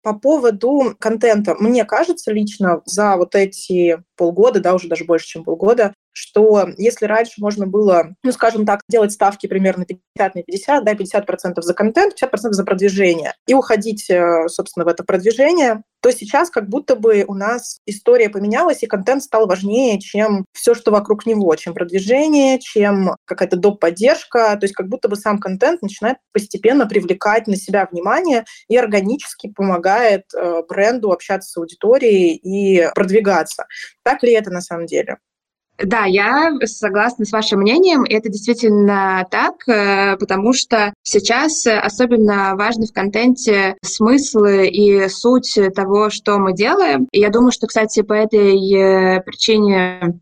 По 0.04 0.13
поводу 0.13 0.96
контента, 1.00 1.56
мне 1.60 1.84
кажется 1.84 2.32
лично 2.32 2.82
за 2.86 3.18
вот 3.18 3.36
эти 3.36 3.98
полгода, 4.16 4.62
да, 4.62 4.74
уже 4.74 4.88
даже 4.88 5.04
больше, 5.04 5.28
чем 5.28 5.44
полгода, 5.44 5.94
что 6.17 6.67
если 6.77 7.06
раньше 7.06 7.34
можно 7.38 7.67
было, 7.67 8.15
ну, 8.23 8.32
скажем 8.32 8.65
так, 8.65 8.82
делать 8.89 9.12
ставки 9.12 9.45
примерно 9.45 9.86
50 9.86 10.36
на 10.36 10.41
50, 10.41 10.84
да, 10.84 10.93
50% 10.93 11.62
за 11.62 11.73
контент, 11.75 12.15
50% 12.19 12.51
за 12.51 12.63
продвижение, 12.63 13.34
и 13.45 13.53
уходить, 13.53 14.10
э, 14.10 14.47
собственно, 14.47 14.84
в 14.86 14.88
это 14.88 15.03
продвижение, 15.03 15.84
то 16.01 16.12
сейчас 16.12 16.49
как 16.49 16.69
будто 16.69 16.95
бы 16.95 17.23
у 17.27 17.36
нас 17.36 17.80
история 17.86 18.30
поменялась, 18.30 18.82
и 18.82 18.88
контент 18.88 19.23
стал 19.23 19.47
важнее, 19.47 19.99
чем 19.99 20.45
все, 20.53 20.73
что 20.73 20.91
вокруг 20.91 21.25
него, 21.25 21.56
чем 21.56 21.73
продвижение, 21.73 22.60
чем 22.60 23.15
какая-то 23.25 23.58
доп. 23.58 23.80
поддержка. 23.80 24.58
То 24.58 24.63
есть 24.63 24.73
как 24.73 24.88
будто 24.88 25.08
бы 25.10 25.15
сам 25.15 25.39
контент 25.39 25.82
начинает 25.82 26.17
постепенно 26.34 26.88
привлекать 26.88 27.47
на 27.47 27.56
себя 27.56 27.88
внимание 27.91 28.45
и 28.67 28.77
органически 28.77 29.49
помогает 29.49 30.23
э, 30.36 30.63
бренду 30.67 31.12
общаться 31.12 31.51
с 31.51 31.58
аудиторией 31.58 32.36
и 32.36 32.89
продвигаться. 32.95 33.65
Так 34.03 34.23
ли 34.23 34.34
это 34.34 34.49
на 34.49 34.62
самом 34.62 34.86
деле? 34.88 35.17
Да, 35.84 36.06
я 36.06 36.54
согласна 36.66 37.26
с 37.26 37.32
вашим 37.32 37.60
мнением. 37.60 38.04
Это 38.04 38.30
действительно 38.30 39.28
так, 39.30 39.68
э, 39.68 40.18
потому 40.18 40.54
что 40.54 40.94
сейчас 41.04 41.66
особенно 41.68 42.56
важны 42.56 42.88
в 42.88 42.94
контенте 42.94 43.78
смыслы 43.84 44.68
и 44.68 45.08
суть 45.08 45.58
того, 45.76 46.10
что 46.10 46.40
мы 46.40 46.54
делаем. 46.54 47.08
И 47.12 47.20
я 47.20 47.30
думаю, 47.30 47.52
что, 47.52 47.68
кстати, 47.68 48.02
по 48.02 48.13
этой 48.13 48.56
э, 48.74 49.22
причине 49.22 50.20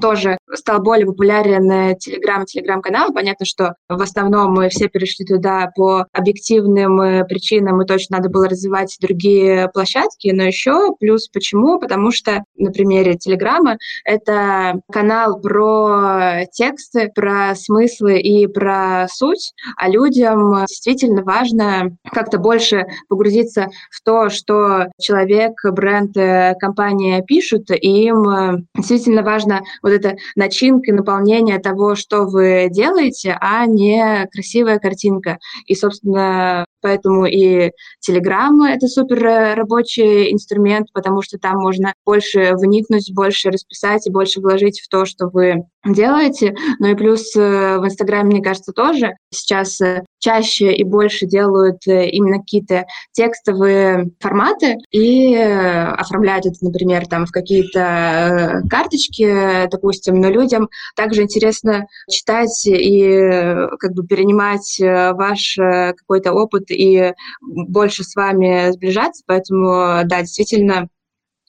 тоже 0.00 0.38
стал 0.52 0.80
более 0.80 1.06
популярен 1.06 1.96
Телеграм 1.96 2.42
и 2.42 2.46
Телеграм-канал. 2.46 3.12
Понятно, 3.12 3.46
что 3.46 3.74
в 3.88 4.00
основном 4.00 4.52
мы 4.52 4.68
все 4.68 4.88
перешли 4.88 5.24
туда 5.24 5.70
по 5.74 6.06
объективным 6.12 7.00
э, 7.00 7.24
причинам, 7.24 7.80
и 7.80 7.86
точно 7.86 8.18
надо 8.18 8.28
было 8.28 8.48
развивать 8.48 8.96
другие 9.00 9.68
площадки, 9.72 10.28
но 10.32 10.42
еще 10.44 10.94
плюс 10.98 11.28
почему? 11.28 11.78
Потому 11.78 12.10
что 12.10 12.42
на 12.56 12.70
примере 12.70 13.14
Телеграма 13.14 13.76
это 14.04 14.80
канал 14.90 15.40
про 15.40 16.46
тексты, 16.52 17.10
про 17.14 17.54
смыслы 17.54 18.18
и 18.20 18.46
про 18.46 19.06
суть, 19.08 19.52
а 19.76 19.88
людям 19.88 20.64
действительно 20.66 21.22
важно 21.22 21.96
как-то 22.12 22.38
больше 22.38 22.86
погрузиться 23.08 23.68
в 23.90 24.02
то, 24.02 24.30
что 24.30 24.86
человек, 24.98 25.52
бренд, 25.72 26.16
э, 26.16 26.54
компания 26.58 27.22
пишут, 27.22 27.70
и 27.70 28.04
им 28.06 28.28
э, 28.28 28.62
действительно 28.74 29.22
важно 29.22 29.60
вот 29.86 29.92
эта 29.92 30.16
начинка 30.34 30.92
наполнение 30.92 31.60
того, 31.60 31.94
что 31.94 32.26
вы 32.26 32.66
делаете, 32.70 33.38
а 33.40 33.66
не 33.66 34.26
красивая 34.32 34.80
картинка. 34.80 35.38
И, 35.66 35.76
собственно, 35.76 36.66
поэтому 36.80 37.26
и 37.26 37.70
Telegram— 38.08 38.52
это 38.68 38.86
супер 38.88 39.56
рабочий 39.56 40.32
инструмент, 40.32 40.88
потому 40.92 41.22
что 41.22 41.38
там 41.38 41.58
можно 41.58 41.94
больше 42.04 42.54
вникнуть, 42.54 43.12
больше 43.12 43.50
расписать 43.50 44.06
и 44.06 44.10
больше 44.10 44.40
вложить 44.40 44.80
в 44.80 44.88
то, 44.88 45.04
что 45.04 45.28
вы 45.28 45.64
делаете. 45.94 46.54
Ну 46.78 46.88
и 46.88 46.94
плюс 46.94 47.34
э, 47.36 47.78
в 47.78 47.84
Инстаграме, 47.84 48.30
мне 48.30 48.42
кажется, 48.42 48.72
тоже 48.72 49.14
сейчас 49.32 49.80
э, 49.80 50.04
чаще 50.18 50.72
и 50.72 50.84
больше 50.84 51.26
делают 51.26 51.86
э, 51.86 52.08
именно 52.10 52.38
какие-то 52.38 52.86
текстовые 53.12 54.10
форматы 54.20 54.76
и 54.90 55.34
оформляют 55.36 56.46
это, 56.46 56.56
например, 56.60 57.06
там 57.06 57.26
в 57.26 57.30
какие-то 57.30 58.62
карточки, 58.68 59.68
допустим, 59.70 60.20
но 60.20 60.28
людям 60.30 60.68
также 60.96 61.22
интересно 61.22 61.86
читать 62.10 62.66
и 62.66 63.66
как 63.78 63.92
бы 63.92 64.06
перенимать 64.06 64.76
ваш 64.80 65.56
какой-то 65.56 66.32
опыт 66.32 66.65
и 66.70 67.14
больше 67.40 68.04
с 68.04 68.14
вами 68.14 68.70
сближаться, 68.72 69.22
поэтому, 69.26 70.02
да, 70.04 70.20
действительно 70.20 70.88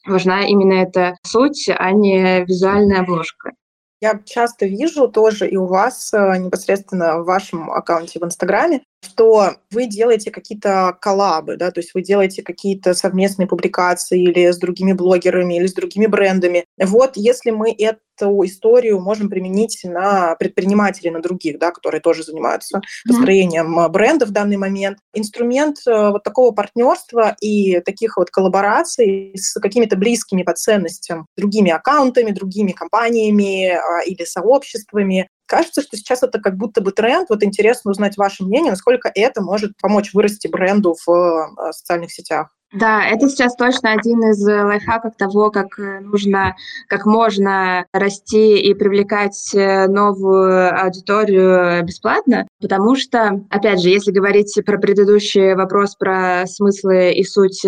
важна 0.06 0.46
именно 0.46 0.74
эта 0.74 1.18
суть, 1.24 1.70
а 1.70 1.92
не 1.92 2.44
визуальная 2.46 3.02
обложка. 3.02 3.52
Я 4.00 4.22
часто 4.26 4.68
вижу 4.68 5.08
тоже 5.08 5.50
и 5.50 5.56
у 5.56 5.66
вас 5.66 6.14
э, 6.14 6.38
непосредственно 6.38 7.20
в 7.20 7.26
вашем 7.26 7.72
аккаунте 7.72 8.20
в 8.20 8.24
Инстаграме, 8.24 8.84
что 9.04 9.56
вы 9.72 9.88
делаете 9.88 10.30
какие-то 10.30 10.96
коллабы, 11.02 11.58
да, 11.58 11.72
то 11.72 11.80
есть 11.80 11.96
вы 11.96 12.04
делаете 12.04 12.44
какие-то 12.44 12.94
совместные 12.94 13.48
публикации 13.48 14.22
или 14.22 14.52
с 14.52 14.60
другими 14.60 14.94
блогерами, 14.94 15.56
или 15.56 15.66
с 15.66 15.74
другими 15.74 16.06
брендами. 16.06 16.66
Вот 16.80 17.14
если 17.16 17.50
мы 17.50 17.72
эту 18.18 18.46
историю 18.46 19.00
можем 19.00 19.30
применить 19.30 19.82
на 19.84 20.36
предпринимателей, 20.36 21.12
на 21.12 21.22
других, 21.22 21.60
да, 21.60 21.72
которые 21.72 22.02
тоже 22.02 22.24
занимаются 22.24 22.82
построением 23.08 23.80
mm-hmm. 23.80 23.90
бренда 23.90 24.26
в 24.26 24.32
данный 24.32 24.58
момент, 24.58 24.98
инструмент 25.14 25.78
э, 25.88 26.10
вот 26.10 26.24
такого 26.24 26.52
партнерства 26.52 27.36
и 27.42 27.80
таких 27.82 28.18
вот 28.18 28.30
коллабораций 28.30 29.34
с 29.36 29.60
какими-то 29.60 29.96
близкими 29.96 30.44
по 30.44 30.54
ценностям 30.54 31.28
другими 31.38 31.72
аккаунтами, 31.72 32.32
другими 32.32 32.72
компаниями 32.72 33.70
а, 33.70 34.04
или 34.04 34.24
сообществами, 34.24 35.30
Кажется, 35.48 35.82
что 35.82 35.96
сейчас 35.96 36.24
это 36.24 36.42
как 36.42 36.58
будто 36.58 36.82
бы 36.82 36.92
тренд. 36.92 37.30
Вот 37.30 37.42
интересно 37.42 37.92
узнать 37.92 38.18
ваше 38.18 38.44
мнение, 38.44 38.72
насколько 38.72 39.10
это 39.16 39.42
может 39.42 39.72
помочь 39.82 40.14
вырасти 40.14 40.48
бренду 40.48 40.98
в 41.06 41.10
э, 41.10 41.72
социальных 41.72 42.12
сетях. 42.12 42.50
Да, 42.74 43.06
это 43.06 43.30
сейчас 43.30 43.56
точно 43.56 43.94
один 43.94 44.20
из 44.30 44.46
лайфхаков 44.46 45.16
того, 45.16 45.52
как 45.52 45.80
э, 45.80 46.02
нужно, 46.02 46.54
как 46.90 47.06
можно 47.06 47.86
расти 47.94 48.58
и 48.58 48.74
привлекать 48.74 49.56
э, 49.56 49.88
новую 49.88 50.78
аудиторию 50.78 51.82
бесплатно, 51.86 52.46
потому 52.60 52.98
что, 52.98 53.42
опять 53.50 53.82
же, 53.82 53.90
если 53.90 54.12
говорить 54.12 54.54
про 54.66 54.78
предыдущий 54.80 55.54
вопрос 55.54 55.96
про 55.96 56.46
смыслы 56.46 57.14
и 57.14 57.24
суть 57.24 57.66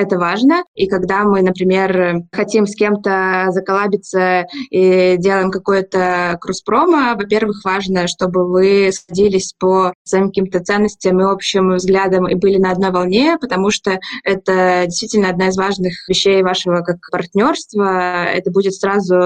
это 0.00 0.18
важно. 0.18 0.64
И 0.74 0.86
когда 0.86 1.24
мы, 1.24 1.42
например, 1.42 2.22
хотим 2.32 2.66
с 2.66 2.74
кем-то 2.74 3.46
заколабиться 3.50 4.46
и 4.70 5.16
делаем 5.18 5.50
какое-то 5.50 6.38
кросс-промо, 6.40 7.14
во-первых, 7.16 7.64
важно, 7.64 8.06
чтобы 8.06 8.48
вы 8.48 8.90
садились 8.92 9.54
по 9.58 9.92
своим 10.04 10.28
каким-то 10.28 10.60
ценностям 10.60 11.20
и 11.20 11.24
общим 11.24 11.74
взглядам 11.74 12.28
и 12.28 12.34
были 12.34 12.58
на 12.58 12.72
одной 12.72 12.90
волне, 12.90 13.36
потому 13.40 13.70
что 13.70 13.98
это 14.24 14.84
действительно 14.86 15.30
одна 15.30 15.48
из 15.48 15.56
важных 15.56 15.92
вещей 16.08 16.42
вашего 16.42 16.82
как 16.82 16.98
партнерства. 17.10 18.24
Это 18.24 18.50
будет 18.50 18.74
сразу 18.74 19.16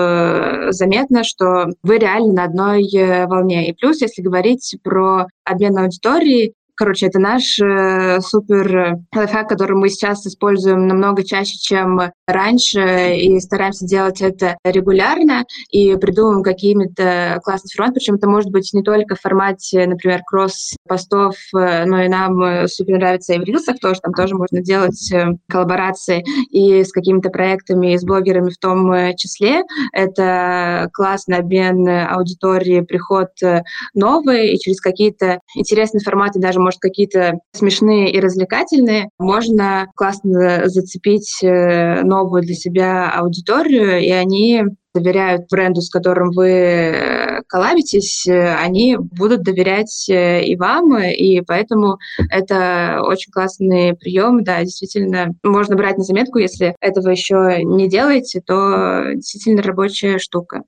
заметно, 0.70 1.24
что 1.24 1.68
вы 1.82 1.98
реально 1.98 2.32
на 2.32 2.44
одной 2.44 2.88
волне. 3.26 3.68
И 3.68 3.72
плюс, 3.72 4.00
если 4.00 4.22
говорить 4.22 4.76
про 4.82 5.26
обмен 5.44 5.78
аудиторией, 5.78 6.54
Короче, 6.76 7.06
это 7.06 7.18
наш 7.18 7.58
э, 7.60 8.20
супер 8.20 8.98
лайфхак, 9.14 9.48
который 9.48 9.76
мы 9.76 9.88
сейчас 9.88 10.26
используем 10.26 10.86
намного 10.88 11.24
чаще, 11.24 11.56
чем 11.58 12.00
раньше, 12.26 13.16
и 13.16 13.38
стараемся 13.40 13.86
делать 13.86 14.20
это 14.20 14.56
регулярно, 14.64 15.44
и 15.70 15.96
придумываем 15.96 16.42
какими-то 16.42 17.40
классными 17.44 17.74
форматами. 17.74 17.94
Причем 17.94 18.14
это 18.16 18.28
может 18.28 18.50
быть 18.50 18.70
не 18.72 18.82
только 18.82 19.14
в 19.14 19.20
формате, 19.20 19.86
например, 19.86 20.22
кросс-постов, 20.26 21.36
э, 21.54 21.84
но 21.84 22.02
и 22.02 22.08
нам 22.08 22.42
э, 22.42 22.68
супер 22.68 22.98
нравится 22.98 23.34
и 23.34 23.38
в 23.38 23.44
рилсах 23.44 23.78
тоже, 23.78 24.00
там 24.00 24.12
тоже 24.12 24.34
можно 24.34 24.60
делать 24.60 25.12
э, 25.12 25.32
коллаборации 25.48 26.24
и 26.50 26.82
с 26.82 26.92
какими-то 26.92 27.30
проектами, 27.30 27.94
и 27.94 27.98
с 27.98 28.04
блогерами 28.04 28.50
в 28.50 28.58
том 28.58 29.14
числе. 29.16 29.62
Это 29.92 30.88
классный 30.92 31.38
обмен 31.38 31.88
аудитории, 31.88 32.80
приход 32.80 33.28
новый, 33.94 34.54
и 34.54 34.58
через 34.58 34.80
какие-то 34.80 35.40
интересные 35.54 36.00
форматы 36.00 36.40
даже 36.40 36.60
может, 36.64 36.80
какие-то 36.80 37.34
смешные 37.52 38.10
и 38.10 38.20
развлекательные, 38.20 39.08
можно 39.18 39.86
классно 39.94 40.62
зацепить 40.68 41.38
э, 41.42 42.02
новую 42.02 42.42
для 42.42 42.54
себя 42.54 43.10
аудиторию, 43.10 44.00
и 44.00 44.10
они 44.10 44.64
доверяют 44.94 45.42
бренду, 45.50 45.80
с 45.80 45.90
которым 45.90 46.30
вы 46.30 46.48
э, 46.48 47.42
коллабитесь, 47.48 48.26
э, 48.26 48.54
они 48.54 48.96
будут 48.96 49.42
доверять 49.42 50.06
и 50.08 50.56
вам, 50.56 50.98
и 50.98 51.40
поэтому 51.42 51.98
это 52.30 53.02
очень 53.04 53.30
классный 53.30 53.94
прием. 53.94 54.42
Да, 54.42 54.62
действительно, 54.62 55.34
можно 55.42 55.76
брать 55.76 55.98
на 55.98 56.04
заметку, 56.04 56.38
если 56.38 56.74
этого 56.80 57.10
еще 57.10 57.62
не 57.62 57.88
делаете, 57.88 58.40
то 58.44 59.12
действительно 59.14 59.62
рабочая 59.62 60.18
штука. 60.18 60.62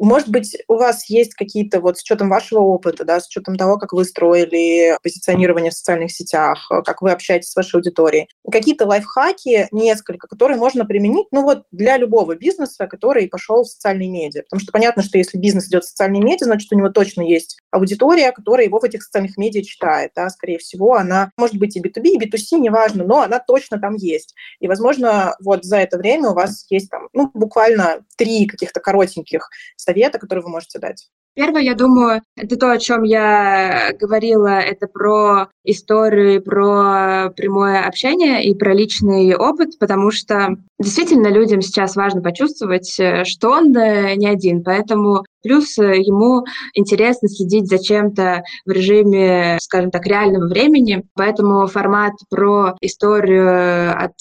Может 0.00 0.30
быть, 0.30 0.56
у 0.66 0.76
вас 0.76 1.10
есть 1.10 1.34
какие-то, 1.34 1.80
вот 1.80 1.98
с 1.98 2.02
учетом 2.02 2.30
вашего 2.30 2.60
опыта, 2.60 3.04
да, 3.04 3.20
с 3.20 3.26
учетом 3.26 3.56
того, 3.56 3.76
как 3.76 3.92
вы 3.92 4.06
строили 4.06 4.96
позиционирование 5.02 5.70
в 5.70 5.74
социальных 5.74 6.10
сетях, 6.10 6.70
как 6.86 7.02
вы 7.02 7.10
общаетесь 7.10 7.50
с 7.50 7.56
вашей 7.56 7.76
аудиторией, 7.76 8.26
какие-то 8.50 8.86
лайфхаки, 8.86 9.68
несколько, 9.72 10.26
которые 10.26 10.56
можно 10.56 10.86
применить, 10.86 11.26
ну 11.32 11.42
вот 11.42 11.64
для 11.70 11.98
любого 11.98 12.34
бизнеса, 12.34 12.86
который 12.86 13.28
пошел 13.28 13.62
в 13.62 13.68
социальные 13.68 14.08
медиа. 14.08 14.42
Потому 14.44 14.60
что 14.60 14.72
понятно, 14.72 15.02
что 15.02 15.18
если 15.18 15.36
бизнес 15.36 15.68
идет 15.68 15.84
в 15.84 15.88
социальные 15.88 16.22
медиа, 16.22 16.46
значит, 16.46 16.72
у 16.72 16.76
него 16.76 16.88
точно 16.88 17.20
есть 17.20 17.58
аудитория, 17.70 18.32
которая 18.32 18.66
его 18.66 18.80
в 18.80 18.84
этих 18.84 19.02
социальных 19.02 19.36
медиа 19.36 19.62
читает, 19.62 20.12
да, 20.16 20.30
скорее 20.30 20.56
всего, 20.56 20.94
она 20.94 21.30
может 21.36 21.56
быть 21.56 21.76
и 21.76 21.80
B2B, 21.80 22.08
и 22.08 22.18
B2C, 22.18 22.58
неважно, 22.58 23.04
но 23.04 23.20
она 23.20 23.38
точно 23.38 23.78
там 23.78 23.96
есть. 23.96 24.34
И, 24.60 24.66
возможно, 24.66 25.36
вот 25.40 25.64
за 25.64 25.76
это 25.76 25.98
время 25.98 26.30
у 26.30 26.34
вас 26.34 26.64
есть 26.70 26.88
там, 26.88 27.08
ну, 27.12 27.30
буквально 27.34 28.02
три 28.16 28.46
каких-то 28.46 28.80
коротеньких 28.80 29.50
совета, 29.90 30.18
которые 30.18 30.44
вы 30.44 30.50
можете 30.50 30.78
дать? 30.78 31.08
Первое, 31.34 31.62
я 31.62 31.74
думаю, 31.74 32.22
это 32.36 32.56
то, 32.56 32.72
о 32.72 32.78
чем 32.78 33.04
я 33.04 33.92
говорила, 33.98 34.58
это 34.58 34.88
про 34.88 35.48
историю, 35.64 36.42
про 36.42 37.32
прямое 37.36 37.86
общение 37.86 38.44
и 38.44 38.54
про 38.54 38.74
личный 38.74 39.34
опыт, 39.36 39.78
потому 39.78 40.10
что 40.10 40.56
действительно 40.80 41.28
людям 41.28 41.62
сейчас 41.62 41.94
важно 41.94 42.20
почувствовать, 42.20 42.98
э, 42.98 43.24
что 43.24 43.50
он 43.50 43.76
э, 43.76 44.16
не 44.16 44.26
один, 44.26 44.64
поэтому 44.64 45.24
плюс 45.42 45.78
э, 45.78 46.00
ему 46.00 46.44
интересно 46.74 47.28
следить 47.28 47.68
за 47.68 47.78
чем-то 47.78 48.42
в 48.66 48.70
режиме, 48.70 49.58
скажем 49.60 49.90
так, 49.90 50.06
реального 50.06 50.48
времени, 50.48 51.04
поэтому 51.14 51.66
формат 51.66 52.12
про 52.28 52.74
историю 52.80 53.90
от 53.96 54.16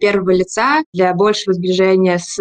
первого 0.00 0.30
лица 0.30 0.82
для 0.92 1.12
большего 1.14 1.54
сближения 1.54 2.18
с 2.18 2.36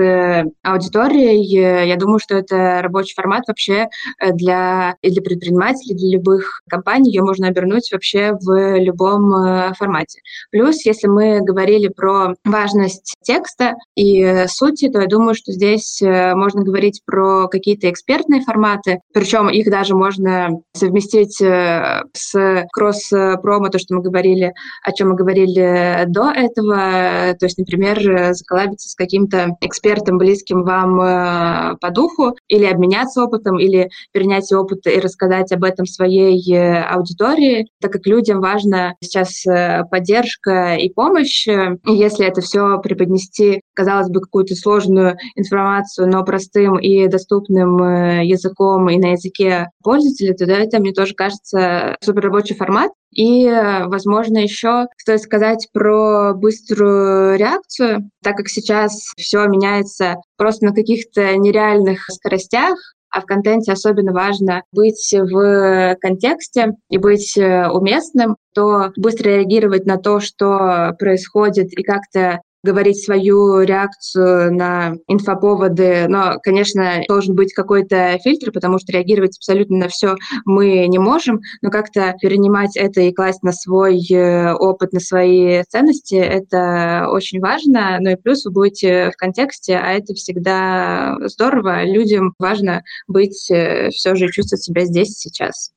аудиторией, 0.64 1.88
я 1.88 1.96
думаю, 1.96 2.20
что 2.20 2.36
это 2.36 2.82
рабочий 2.82 3.14
формат 3.16 3.44
вообще 3.48 3.88
для, 4.34 4.96
и 5.02 5.10
для 5.10 5.22
предпринимателей, 5.22 5.96
для 5.96 6.18
любых 6.18 6.62
компаний, 6.70 7.12
ее 7.12 7.24
можно 7.24 7.48
обернуть 7.48 7.92
вообще 7.92 8.34
в 8.42 8.78
любом 8.78 9.74
формате. 9.76 10.22
Плюс, 10.52 10.86
если 10.86 11.08
мы 11.08 11.42
говорили 11.42 11.88
про 11.88 12.34
важность 12.44 13.16
текста, 13.22 13.74
и 13.96 14.46
сути, 14.48 14.90
то 14.90 15.02
я 15.02 15.08
думаю, 15.08 15.36
что 15.36 15.52
здесь 15.52 16.02
э, 16.02 16.36
можно 16.36 16.64
говорить 16.64 17.02
про 17.06 17.48
какие-то 17.48 17.90
экспертные 17.96 18.42
форматы, 18.42 19.00
причем 19.14 19.50
их 19.50 19.70
даже 19.70 19.96
можно 19.96 20.50
совместить 20.74 21.42
э, 21.42 22.04
с 22.14 22.66
кросс-промо, 22.74 23.70
то, 23.70 23.80
что 23.80 23.96
мы 23.96 24.02
говорили, 24.02 24.54
о 24.84 24.92
чем 24.92 25.10
мы 25.10 25.16
говорили 25.16 26.04
до 26.08 26.30
этого, 26.30 27.34
то 27.40 27.46
есть, 27.46 27.58
например, 27.58 28.34
заколабиться 28.34 28.90
с 28.90 28.96
каким-то 28.96 29.56
экспертом, 29.62 30.18
близким 30.18 30.64
вам 30.64 31.00
э, 31.00 31.78
по 31.80 31.90
духу, 31.90 32.36
или 32.50 32.66
обменяться 32.66 33.24
опытом, 33.24 33.58
или 33.60 33.90
перенять 34.12 34.52
опыт 34.52 34.86
и 34.88 35.00
рассказать 35.00 35.52
об 35.54 35.64
этом 35.64 35.86
своей 35.86 36.38
аудитории, 36.82 37.68
так 37.80 37.94
как 37.94 38.06
людям 38.06 38.42
важна 38.42 38.96
сейчас 39.02 39.44
поддержка 39.90 40.76
и 40.76 40.90
помощь, 40.90 41.48
и 41.48 41.94
если 41.94 42.26
это 42.26 42.42
все 42.42 42.78
преподнести 42.80 43.62
казалось 43.76 44.10
бы, 44.10 44.22
какую-то 44.22 44.56
сложную 44.56 45.18
информацию, 45.36 46.10
но 46.10 46.24
простым 46.24 46.80
и 46.80 47.08
доступным 47.08 47.82
э, 47.84 48.26
языком 48.26 48.90
и 48.90 48.98
на 48.98 49.12
языке 49.12 49.70
пользователя, 49.84 50.34
то 50.34 50.46
да, 50.46 50.58
это, 50.58 50.80
мне 50.80 50.94
тоже 50.94 51.14
кажется, 51.14 51.98
суперрабочий 52.02 52.56
формат. 52.56 52.92
И, 53.12 53.46
возможно, 53.86 54.40
еще 54.40 54.88
стоит 54.98 55.22
сказать 55.22 55.70
про 55.72 56.34
быструю 56.34 57.38
реакцию, 57.38 58.10
так 58.22 58.36
как 58.36 58.50
сейчас 58.50 59.14
все 59.18 59.46
меняется 59.48 60.16
просто 60.38 60.66
на 60.66 60.74
каких-то 60.74 61.38
нереальных 61.38 62.08
скоростях, 62.10 62.78
а 63.16 63.22
в 63.22 63.26
контенте 63.26 63.72
особенно 63.72 64.12
важно 64.12 64.64
быть 64.74 65.14
в 65.14 65.96
контексте 66.02 66.74
и 66.90 66.98
быть 66.98 67.38
э, 67.38 67.70
уместным, 67.70 68.36
то 68.54 68.92
быстро 68.98 69.30
реагировать 69.30 69.86
на 69.86 69.96
то, 69.98 70.20
что 70.20 70.94
происходит, 71.00 71.72
и 71.72 71.82
как-то 71.82 72.42
говорить 72.66 73.04
свою 73.04 73.62
реакцию 73.62 74.54
на 74.54 74.96
инфоповоды, 75.08 76.08
но, 76.10 76.38
конечно, 76.44 77.02
должен 77.08 77.36
быть 77.36 77.54
какой-то 77.54 78.18
фильтр, 78.24 78.52
потому 78.52 78.80
что 78.80 78.92
реагировать 78.92 79.38
абсолютно 79.38 79.78
на 79.78 79.88
все 79.88 80.16
мы 80.46 80.88
не 80.88 81.00
можем, 81.00 81.40
но 81.62 81.70
как-то 81.70 82.14
перенимать 82.22 82.76
это 82.76 83.02
и 83.02 83.14
класть 83.14 83.44
на 83.44 83.52
свой 83.52 84.02
э, 84.12 84.54
опыт, 84.54 84.94
на 84.94 85.00
свои 85.00 85.64
ценности, 85.64 86.16
это 86.16 87.08
очень 87.10 87.40
важно. 87.40 87.98
Ну 88.00 88.12
и 88.12 88.16
плюс 88.16 88.46
вы 88.46 88.52
будете 88.52 89.12
в 89.12 89.18
контексте, 89.18 89.78
а 89.78 89.94
это 89.94 90.14
всегда 90.14 91.18
здорово. 91.22 91.86
Людям 91.86 92.34
важно 92.40 92.84
быть 93.08 93.50
э, 93.52 93.90
все 93.92 94.16
же 94.16 94.28
чувствовать 94.32 94.64
себя 94.64 94.86
здесь 94.86 95.18
сейчас. 95.18 95.72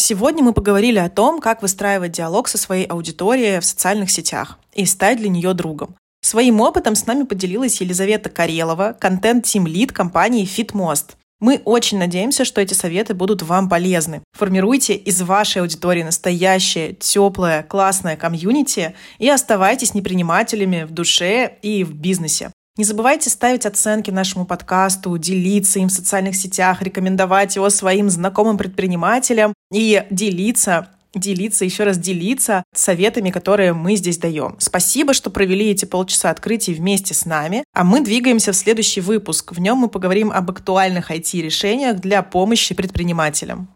Сегодня 0.00 0.44
мы 0.44 0.52
поговорили 0.52 1.00
о 1.00 1.10
том, 1.10 1.40
как 1.40 1.60
выстраивать 1.60 2.12
диалог 2.12 2.46
со 2.46 2.56
своей 2.56 2.86
аудиторией 2.86 3.58
в 3.58 3.64
социальных 3.64 4.12
сетях 4.12 4.60
и 4.72 4.86
стать 4.86 5.18
для 5.18 5.28
нее 5.28 5.54
другом. 5.54 5.96
Своим 6.20 6.60
опытом 6.60 6.94
с 6.94 7.04
нами 7.04 7.24
поделилась 7.24 7.80
Елизавета 7.80 8.30
Карелова, 8.30 8.96
контент-тим-лид 8.98 9.90
компании 9.90 10.46
FitMost. 10.46 11.16
Мы 11.40 11.60
очень 11.64 11.98
надеемся, 11.98 12.44
что 12.44 12.60
эти 12.60 12.74
советы 12.74 13.14
будут 13.14 13.42
вам 13.42 13.68
полезны. 13.68 14.22
Формируйте 14.34 14.94
из 14.94 15.20
вашей 15.20 15.62
аудитории 15.62 16.04
настоящее, 16.04 16.92
теплое, 16.92 17.64
классное 17.64 18.16
комьюнити 18.16 18.94
и 19.18 19.28
оставайтесь 19.28 19.94
непринимателями 19.94 20.84
в 20.84 20.92
душе 20.92 21.58
и 21.60 21.82
в 21.82 21.92
бизнесе. 21.92 22.52
Не 22.78 22.84
забывайте 22.84 23.28
ставить 23.28 23.66
оценки 23.66 24.12
нашему 24.12 24.46
подкасту, 24.46 25.18
делиться 25.18 25.80
им 25.80 25.88
в 25.88 25.92
социальных 25.92 26.36
сетях, 26.36 26.80
рекомендовать 26.80 27.56
его 27.56 27.70
своим 27.70 28.08
знакомым 28.08 28.56
предпринимателям 28.56 29.52
и 29.72 30.04
делиться 30.10 30.88
делиться, 31.14 31.64
еще 31.64 31.84
раз 31.84 31.98
делиться 31.98 32.62
советами, 32.72 33.30
которые 33.30 33.72
мы 33.72 33.96
здесь 33.96 34.18
даем. 34.18 34.56
Спасибо, 34.60 35.14
что 35.14 35.30
провели 35.30 35.70
эти 35.70 35.86
полчаса 35.86 36.30
открытий 36.30 36.74
вместе 36.74 37.14
с 37.14 37.24
нами, 37.24 37.64
а 37.74 37.82
мы 37.82 38.02
двигаемся 38.02 38.52
в 38.52 38.56
следующий 38.56 39.00
выпуск. 39.00 39.52
В 39.52 39.58
нем 39.58 39.78
мы 39.78 39.88
поговорим 39.88 40.30
об 40.30 40.50
актуальных 40.50 41.10
IT-решениях 41.10 41.98
для 41.98 42.22
помощи 42.22 42.74
предпринимателям. 42.74 43.68